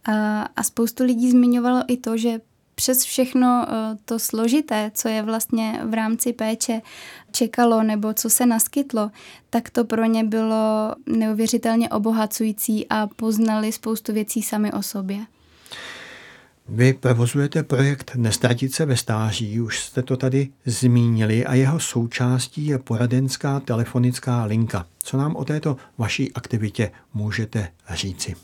A, 0.05 0.41
a 0.55 0.63
spoustu 0.63 1.03
lidí 1.03 1.31
zmiňovalo 1.31 1.83
i 1.87 1.97
to, 1.97 2.17
že 2.17 2.39
přes 2.75 3.03
všechno 3.03 3.65
eh, 3.67 3.97
to 4.05 4.19
složité, 4.19 4.91
co 4.93 5.07
je 5.07 5.21
vlastně 5.23 5.81
v 5.83 5.93
rámci 5.93 6.33
péče 6.33 6.81
čekalo 7.31 7.83
nebo 7.83 8.13
co 8.13 8.29
se 8.29 8.45
naskytlo, 8.45 9.11
tak 9.49 9.69
to 9.69 9.85
pro 9.85 10.05
ně 10.05 10.23
bylo 10.23 10.95
neuvěřitelně 11.05 11.89
obohacující 11.89 12.89
a 12.89 13.07
poznali 13.07 13.71
spoustu 13.71 14.13
věcí 14.13 14.41
sami 14.41 14.71
o 14.71 14.81
sobě. 14.81 15.19
Vy 16.73 16.93
provozujete 16.93 17.63
projekt 17.63 18.11
Nestratit 18.15 18.73
se 18.73 18.85
ve 18.85 18.97
stáří, 18.97 19.61
už 19.61 19.79
jste 19.79 20.01
to 20.01 20.17
tady 20.17 20.49
zmínili 20.65 21.45
a 21.45 21.53
jeho 21.53 21.79
součástí 21.79 22.65
je 22.65 22.79
poradenská 22.79 23.59
telefonická 23.59 24.43
linka. 24.43 24.85
Co 25.03 25.17
nám 25.17 25.35
o 25.35 25.45
této 25.45 25.77
vaší 25.97 26.33
aktivitě 26.33 26.91
můžete 27.13 27.67
říci? 27.93 28.35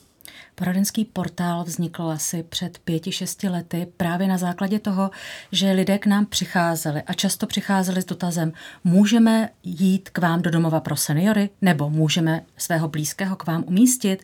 Poradenský 0.59 1.05
portál 1.05 1.63
vznikl 1.63 2.03
asi 2.03 2.43
před 2.43 2.77
pěti, 2.77 3.11
šesti 3.11 3.49
lety 3.49 3.87
právě 3.97 4.27
na 4.27 4.37
základě 4.37 4.79
toho, 4.79 5.11
že 5.51 5.71
lidé 5.71 5.97
k 5.97 6.05
nám 6.05 6.25
přicházeli 6.25 7.01
a 7.01 7.13
často 7.13 7.47
přicházeli 7.47 8.01
s 8.01 8.05
dotazem, 8.05 8.53
můžeme 8.83 9.49
jít 9.63 10.09
k 10.09 10.17
vám 10.17 10.41
do 10.41 10.51
domova 10.51 10.79
pro 10.79 10.95
seniory 10.95 11.49
nebo 11.61 11.89
můžeme 11.89 12.41
svého 12.57 12.87
blízkého 12.87 13.35
k 13.35 13.47
vám 13.47 13.63
umístit. 13.67 14.23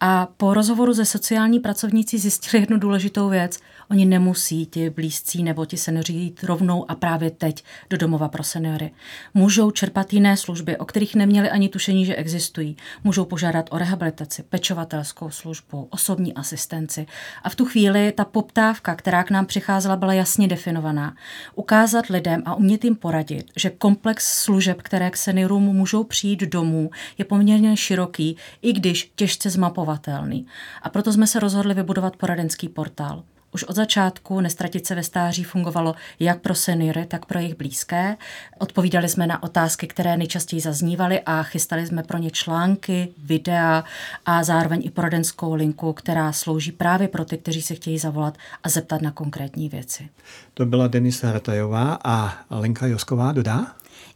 A 0.00 0.28
po 0.36 0.54
rozhovoru 0.54 0.92
ze 0.92 1.04
sociální 1.04 1.60
pracovníci 1.60 2.18
zjistili 2.18 2.62
jednu 2.62 2.78
důležitou 2.78 3.28
věc. 3.28 3.58
Oni 3.90 4.04
nemusí 4.04 4.66
ti 4.66 4.90
blízcí 4.90 5.42
nebo 5.42 5.66
ti 5.66 5.76
seniori 5.76 6.14
jít 6.14 6.44
rovnou 6.44 6.90
a 6.90 6.94
právě 6.94 7.30
teď 7.30 7.64
do 7.90 7.96
domova 7.96 8.28
pro 8.28 8.44
seniory. 8.44 8.90
Můžou 9.34 9.70
čerpat 9.70 10.12
jiné 10.12 10.36
služby, 10.36 10.76
o 10.76 10.84
kterých 10.84 11.14
neměli 11.14 11.50
ani 11.50 11.68
tušení, 11.68 12.04
že 12.04 12.16
existují. 12.16 12.76
Můžou 13.04 13.24
požádat 13.24 13.66
o 13.70 13.78
rehabilitaci, 13.78 14.42
pečovatelskou 14.42 15.30
službu, 15.30 15.67
osobní 15.90 16.34
asistenci. 16.34 17.06
A 17.42 17.48
v 17.48 17.54
tu 17.54 17.64
chvíli 17.64 18.12
ta 18.12 18.24
poptávka, 18.24 18.94
která 18.94 19.24
k 19.24 19.30
nám 19.30 19.46
přicházela, 19.46 19.96
byla 19.96 20.12
jasně 20.12 20.48
definovaná. 20.48 21.14
Ukázat 21.54 22.06
lidem 22.06 22.42
a 22.44 22.54
umět 22.54 22.84
jim 22.84 22.96
poradit, 22.96 23.50
že 23.56 23.70
komplex 23.70 24.42
služeb, 24.42 24.82
které 24.82 25.10
k 25.10 25.16
seniorům 25.16 25.62
můžou 25.62 26.04
přijít 26.04 26.40
domů, 26.40 26.90
je 27.18 27.24
poměrně 27.24 27.76
široký, 27.76 28.36
i 28.62 28.72
když 28.72 29.12
těžce 29.16 29.50
zmapovatelný. 29.50 30.46
A 30.82 30.88
proto 30.88 31.12
jsme 31.12 31.26
se 31.26 31.40
rozhodli 31.40 31.74
vybudovat 31.74 32.16
poradenský 32.16 32.68
portál. 32.68 33.24
Už 33.52 33.64
od 33.64 33.76
začátku 33.76 34.40
Nestratit 34.40 34.86
se 34.86 34.94
ve 34.94 35.02
stáří 35.02 35.44
fungovalo 35.44 35.94
jak 36.20 36.40
pro 36.40 36.54
seniory, 36.54 37.06
tak 37.06 37.26
pro 37.26 37.38
jejich 37.38 37.56
blízké. 37.56 38.16
Odpovídali 38.58 39.08
jsme 39.08 39.26
na 39.26 39.42
otázky, 39.42 39.86
které 39.86 40.16
nejčastěji 40.16 40.60
zaznívaly 40.60 41.20
a 41.26 41.42
chystali 41.42 41.86
jsme 41.86 42.02
pro 42.02 42.18
ně 42.18 42.30
články, 42.30 43.08
videa 43.24 43.84
a 44.26 44.44
zároveň 44.44 44.80
i 44.84 44.90
poradenskou 44.90 45.54
linku, 45.54 45.92
která 45.92 46.32
slouží 46.32 46.72
právě 46.72 47.08
pro 47.08 47.24
ty, 47.24 47.38
kteří 47.38 47.62
se 47.62 47.74
chtějí 47.74 47.98
zavolat 47.98 48.38
a 48.64 48.68
zeptat 48.68 49.02
na 49.02 49.10
konkrétní 49.10 49.68
věci. 49.68 50.08
To 50.54 50.66
byla 50.66 50.88
Denisa 50.88 51.32
Ratajová 51.32 51.98
a 52.04 52.34
Lenka 52.50 52.86
Josková 52.86 53.32
dodá? 53.32 53.66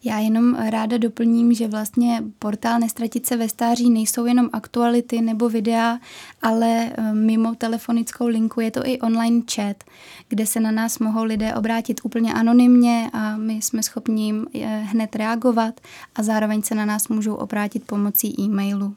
Já 0.05 0.19
jenom 0.19 0.55
ráda 0.55 0.99
doplním, 0.99 1.55
že 1.55 1.69
vlastně 1.69 2.25
portál 2.39 2.79
Nestratit 2.79 3.27
se 3.27 3.37
ve 3.37 3.49
stáří 3.49 3.91
nejsou 3.91 4.27
jenom 4.27 4.49
aktuality 4.53 5.21
nebo 5.21 5.49
videa, 5.49 5.99
ale 6.43 6.93
eh, 6.93 7.13
mimo 7.13 7.55
telefonickou 7.55 8.27
linku 8.27 8.61
je 8.61 8.71
to 8.71 8.87
i 8.87 9.01
online 9.01 9.43
chat, 9.55 9.85
kde 10.29 10.47
se 10.47 10.61
na 10.61 10.71
nás 10.71 10.99
mohou 10.99 11.25
lidé 11.25 11.55
obrátit 11.55 12.01
úplně 12.05 12.35
anonymně 12.35 13.11
a 13.13 13.37
my 13.37 13.53
jsme 13.53 13.83
schopni 13.83 14.25
jim 14.25 14.47
eh, 14.55 14.67
hned 14.67 15.17
reagovat 15.17 15.81
a 16.15 16.23
zároveň 16.23 16.63
se 16.63 16.75
na 16.75 16.85
nás 16.85 17.09
můžou 17.09 17.35
obrátit 17.35 17.87
pomocí 17.87 18.41
e-mailu. 18.41 18.95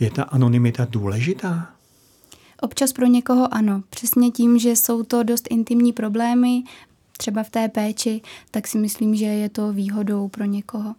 Je 0.00 0.10
ta 0.10 0.22
anonymita 0.22 0.86
důležitá? 0.90 1.70
Občas 2.60 2.92
pro 2.92 3.06
někoho 3.06 3.54
ano. 3.54 3.82
Přesně 3.90 4.30
tím, 4.30 4.58
že 4.58 4.70
jsou 4.70 5.02
to 5.02 5.22
dost 5.22 5.46
intimní 5.50 5.92
problémy, 5.92 6.62
třeba 7.18 7.42
v 7.42 7.50
té 7.50 7.68
péči, 7.68 8.20
tak 8.50 8.66
si 8.66 8.78
myslím, 8.78 9.14
že 9.14 9.24
je 9.24 9.48
to 9.48 9.72
výhodou 9.72 10.28
pro 10.28 10.44
někoho. 10.44 10.94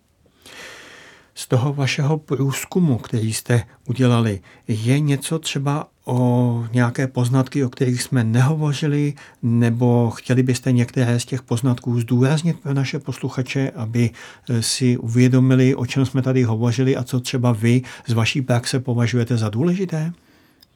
Z 1.35 1.47
toho 1.47 1.73
vašeho 1.73 2.17
průzkumu, 2.17 2.97
který 2.97 3.33
jste 3.33 3.63
udělali, 3.87 4.41
je 4.67 4.99
něco 4.99 5.39
třeba 5.39 5.87
o 6.05 6.65
nějaké 6.73 7.07
poznatky, 7.07 7.63
o 7.63 7.69
kterých 7.69 8.03
jsme 8.03 8.23
nehovořili, 8.23 9.13
nebo 9.41 10.09
chtěli 10.09 10.43
byste 10.43 10.71
některé 10.71 11.19
z 11.19 11.25
těch 11.25 11.41
poznatků 11.41 11.99
zdůraznit 12.01 12.59
pro 12.59 12.73
naše 12.73 12.99
posluchače, 12.99 13.71
aby 13.75 14.09
eh, 14.49 14.61
si 14.63 14.97
uvědomili, 14.97 15.75
o 15.75 15.85
čem 15.85 16.05
jsme 16.05 16.21
tady 16.21 16.43
hovořili 16.43 16.95
a 16.97 17.03
co 17.03 17.19
třeba 17.19 17.51
vy 17.51 17.81
z 18.07 18.13
vaší 18.13 18.41
praxe 18.41 18.79
považujete 18.79 19.37
za 19.37 19.49
důležité? 19.49 20.13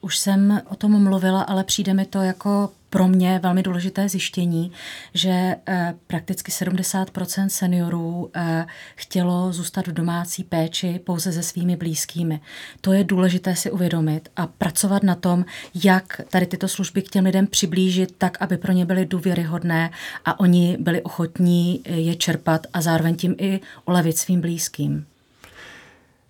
Už 0.00 0.18
jsem 0.18 0.60
o 0.68 0.76
tom 0.76 1.02
mluvila, 1.02 1.42
ale 1.42 1.64
přijde 1.64 1.94
mi 1.94 2.04
to 2.04 2.18
jako 2.18 2.70
pro 2.94 3.08
mě 3.08 3.40
velmi 3.42 3.62
důležité 3.62 4.08
zjištění, 4.08 4.72
že 5.14 5.56
eh, 5.66 5.94
prakticky 6.06 6.52
70% 6.52 7.46
seniorů 7.46 8.30
eh, 8.34 8.66
chtělo 8.94 9.52
zůstat 9.52 9.86
v 9.86 9.92
domácí 9.92 10.44
péči 10.44 11.00
pouze 11.04 11.32
se 11.32 11.42
svými 11.42 11.76
blízkými. 11.76 12.40
To 12.80 12.92
je 12.92 13.04
důležité 13.04 13.56
si 13.56 13.70
uvědomit 13.70 14.28
a 14.36 14.46
pracovat 14.46 15.02
na 15.02 15.14
tom, 15.14 15.44
jak 15.84 16.20
tady 16.30 16.46
tyto 16.46 16.68
služby 16.68 17.02
k 17.02 17.10
těm 17.10 17.24
lidem 17.24 17.46
přiblížit 17.46 18.14
tak, 18.18 18.42
aby 18.42 18.56
pro 18.56 18.72
ně 18.72 18.86
byly 18.86 19.06
důvěryhodné 19.06 19.90
a 20.24 20.40
oni 20.40 20.76
byli 20.80 21.02
ochotní 21.02 21.82
je 21.86 22.14
čerpat 22.14 22.66
a 22.72 22.80
zároveň 22.80 23.16
tím 23.16 23.34
i 23.38 23.60
ulevit 23.86 24.18
svým 24.18 24.40
blízkým. 24.40 25.06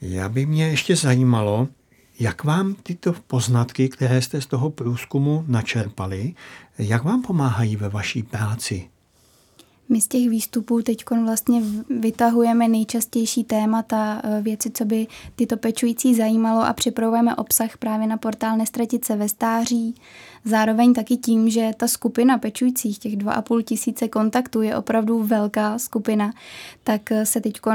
Já 0.00 0.28
by 0.28 0.46
mě 0.46 0.68
ještě 0.68 0.96
zajímalo, 0.96 1.68
jak 2.18 2.44
vám 2.44 2.74
tyto 2.74 3.12
poznatky, 3.12 3.88
které 3.88 4.22
jste 4.22 4.40
z 4.40 4.46
toho 4.46 4.70
průzkumu 4.70 5.44
načerpali, 5.46 6.34
jak 6.78 7.04
vám 7.04 7.22
pomáhají 7.22 7.76
ve 7.76 7.88
vaší 7.88 8.22
práci? 8.22 8.88
My 9.88 10.00
z 10.00 10.08
těch 10.08 10.28
výstupů 10.28 10.82
teď 10.82 11.04
vlastně 11.24 11.62
vytahujeme 11.90 12.68
nejčastější 12.68 13.44
témata, 13.44 14.22
e, 14.24 14.42
věci, 14.42 14.70
co 14.70 14.84
by 14.84 15.06
tyto 15.36 15.56
pečující 15.56 16.14
zajímalo 16.14 16.62
a 16.62 16.72
připravujeme 16.72 17.36
obsah 17.36 17.76
právě 17.76 18.06
na 18.06 18.16
portál 18.16 18.56
Nestratit 18.56 19.04
se 19.04 19.16
ve 19.16 19.28
stáří. 19.28 19.94
Zároveň 20.44 20.92
taky 20.92 21.16
tím, 21.16 21.50
že 21.50 21.70
ta 21.76 21.88
skupina 21.88 22.38
pečujících, 22.38 22.98
těch 22.98 23.16
2,5 23.16 23.62
tisíce 23.62 24.08
kontaktů 24.08 24.62
je 24.62 24.76
opravdu 24.76 25.22
velká 25.22 25.78
skupina, 25.78 26.32
tak 26.84 27.12
e, 27.12 27.26
se 27.26 27.40
teď 27.40 27.56
e, 27.66 27.74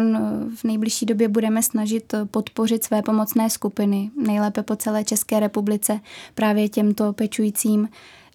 v 0.55 0.63
nejbližší 0.63 1.05
době 1.05 1.27
budeme 1.27 1.63
snažit 1.63 2.13
podpořit 2.31 2.83
své 2.83 3.01
pomocné 3.01 3.49
skupiny, 3.49 4.11
nejlépe 4.15 4.63
po 4.63 4.75
celé 4.75 5.03
České 5.03 5.39
republice, 5.39 5.99
právě 6.35 6.69
těmto 6.69 7.13
pečujícím 7.13 7.89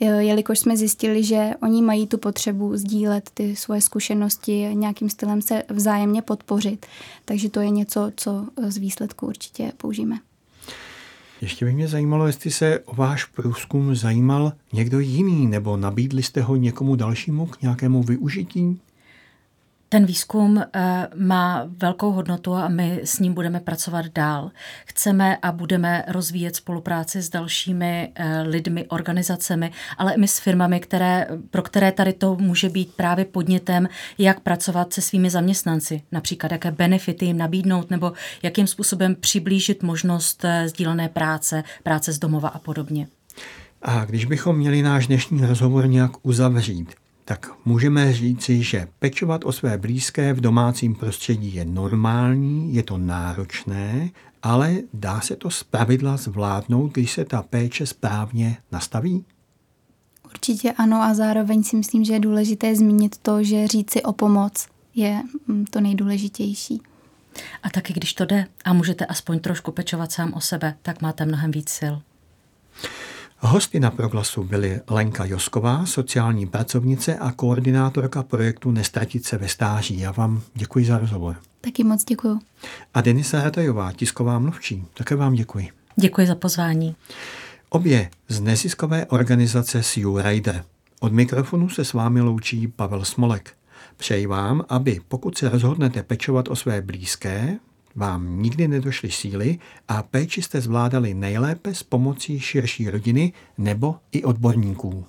jelikož 0.04 0.58
jsme 0.58 0.76
zjistili, 0.76 1.24
že 1.24 1.50
oni 1.62 1.82
mají 1.82 2.06
tu 2.06 2.18
potřebu 2.18 2.76
sdílet 2.76 3.30
ty 3.34 3.56
svoje 3.56 3.80
zkušenosti, 3.80 4.70
nějakým 4.74 5.10
stylem 5.10 5.42
se 5.42 5.62
vzájemně 5.68 6.22
podpořit. 6.22 6.86
Takže 7.24 7.48
to 7.48 7.60
je 7.60 7.70
něco, 7.70 8.10
co 8.16 8.46
z 8.68 8.76
výsledku 8.76 9.26
určitě 9.26 9.72
použijeme. 9.76 10.18
Ještě 11.40 11.64
by 11.64 11.72
mě 11.72 11.88
zajímalo, 11.88 12.26
jestli 12.26 12.50
se 12.50 12.78
o 12.78 12.94
váš 12.94 13.24
průzkum 13.24 13.94
zajímal 13.94 14.52
někdo 14.72 15.00
jiný, 15.00 15.46
nebo 15.46 15.76
nabídli 15.76 16.22
jste 16.22 16.42
ho 16.42 16.56
někomu 16.56 16.96
dalšímu 16.96 17.46
k 17.46 17.62
nějakému 17.62 18.02
využití? 18.02 18.80
Ten 19.94 20.06
výzkum 20.06 20.58
eh, 20.58 21.08
má 21.14 21.68
velkou 21.78 22.12
hodnotu 22.12 22.54
a 22.54 22.68
my 22.68 23.00
s 23.04 23.18
ním 23.18 23.34
budeme 23.34 23.60
pracovat 23.60 24.06
dál. 24.06 24.50
Chceme 24.86 25.36
a 25.36 25.52
budeme 25.52 26.04
rozvíjet 26.08 26.56
spolupráci 26.56 27.22
s 27.22 27.30
dalšími 27.30 28.12
eh, 28.14 28.42
lidmi, 28.42 28.86
organizacemi, 28.88 29.72
ale 29.98 30.14
i 30.14 30.28
s 30.28 30.38
firmami, 30.38 30.80
které, 30.80 31.26
pro 31.50 31.62
které 31.62 31.92
tady 31.92 32.12
to 32.12 32.36
může 32.36 32.68
být 32.68 32.94
právě 32.96 33.24
podnětem, 33.24 33.88
jak 34.18 34.40
pracovat 34.40 34.92
se 34.92 35.00
svými 35.00 35.30
zaměstnanci. 35.30 36.02
Například, 36.12 36.52
jaké 36.52 36.70
benefity 36.70 37.26
jim 37.26 37.38
nabídnout 37.38 37.90
nebo 37.90 38.12
jakým 38.42 38.66
způsobem 38.66 39.14
přiblížit 39.14 39.82
možnost 39.82 40.44
eh, 40.44 40.68
sdílené 40.68 41.08
práce, 41.08 41.64
práce 41.82 42.12
z 42.12 42.18
domova 42.18 42.48
a 42.48 42.58
podobně. 42.58 43.08
A 43.82 44.04
když 44.04 44.24
bychom 44.24 44.56
měli 44.56 44.82
náš 44.82 45.06
dnešní 45.06 45.46
rozhovor 45.46 45.88
nějak 45.88 46.10
uzavřít, 46.22 46.94
tak 47.24 47.50
můžeme 47.64 48.12
říci, 48.12 48.62
že 48.62 48.88
pečovat 48.98 49.44
o 49.44 49.52
své 49.52 49.78
blízké 49.78 50.32
v 50.32 50.40
domácím 50.40 50.94
prostředí 50.94 51.54
je 51.54 51.64
normální, 51.64 52.74
je 52.74 52.82
to 52.82 52.98
náročné, 52.98 54.10
ale 54.42 54.76
dá 54.94 55.20
se 55.20 55.36
to 55.36 55.50
zpravidla 55.50 56.16
zvládnout, 56.16 56.92
když 56.92 57.12
se 57.12 57.24
ta 57.24 57.42
péče 57.42 57.86
správně 57.86 58.56
nastaví? 58.72 59.24
Určitě 60.24 60.72
ano 60.72 61.02
a 61.02 61.14
zároveň 61.14 61.62
si 61.62 61.76
myslím, 61.76 62.04
že 62.04 62.12
je 62.12 62.20
důležité 62.20 62.76
zmínit 62.76 63.16
to, 63.18 63.44
že 63.44 63.68
říci 63.68 64.02
o 64.02 64.12
pomoc 64.12 64.68
je 64.94 65.22
mm, 65.46 65.64
to 65.66 65.80
nejdůležitější. 65.80 66.82
A 67.62 67.70
taky 67.70 67.92
když 67.92 68.14
to 68.14 68.24
jde 68.24 68.46
a 68.64 68.72
můžete 68.72 69.06
aspoň 69.06 69.40
trošku 69.40 69.72
pečovat 69.72 70.12
sám 70.12 70.32
o 70.34 70.40
sebe, 70.40 70.76
tak 70.82 71.02
máte 71.02 71.24
mnohem 71.24 71.50
víc 71.50 71.68
sil. 71.78 71.94
Hosty 73.46 73.80
na 73.80 73.90
proglasu 73.90 74.44
byly 74.44 74.80
Lenka 74.90 75.24
Josková, 75.24 75.86
sociální 75.86 76.46
pracovnice 76.46 77.16
a 77.16 77.32
koordinátorka 77.32 78.22
projektu 78.22 78.70
Nestratit 78.70 79.24
se 79.24 79.38
ve 79.38 79.48
stáří. 79.48 80.00
Já 80.00 80.12
vám 80.12 80.42
děkuji 80.54 80.84
za 80.84 80.98
rozhovor. 80.98 81.36
Taky 81.60 81.84
moc 81.84 82.04
děkuji. 82.04 82.38
A 82.94 83.00
Denisa 83.00 83.42
Ratajová, 83.42 83.92
tisková 83.92 84.38
mluvčí. 84.38 84.84
Také 84.94 85.16
vám 85.16 85.34
děkuji. 85.34 85.68
Děkuji 85.96 86.26
za 86.26 86.34
pozvání. 86.34 86.96
Obě 87.68 88.10
z 88.28 88.40
neziskové 88.40 89.06
organizace 89.06 89.82
Sea 89.82 90.22
Rider. 90.22 90.64
Od 91.00 91.12
mikrofonu 91.12 91.68
se 91.68 91.84
s 91.84 91.92
vámi 91.92 92.20
loučí 92.20 92.68
Pavel 92.68 93.04
Smolek. 93.04 93.52
Přeji 93.96 94.26
vám, 94.26 94.64
aby 94.68 95.00
pokud 95.08 95.38
se 95.38 95.48
rozhodnete 95.48 96.02
pečovat 96.02 96.48
o 96.48 96.56
své 96.56 96.82
blízké, 96.82 97.58
vám 97.96 98.42
nikdy 98.42 98.68
nedošly 98.68 99.10
síly 99.10 99.58
a 99.88 100.02
péči 100.02 100.42
jste 100.42 100.60
zvládali 100.60 101.14
nejlépe 101.14 101.74
s 101.74 101.82
pomocí 101.82 102.40
širší 102.40 102.90
rodiny 102.90 103.32
nebo 103.58 103.96
i 104.12 104.24
odborníků. 104.24 105.06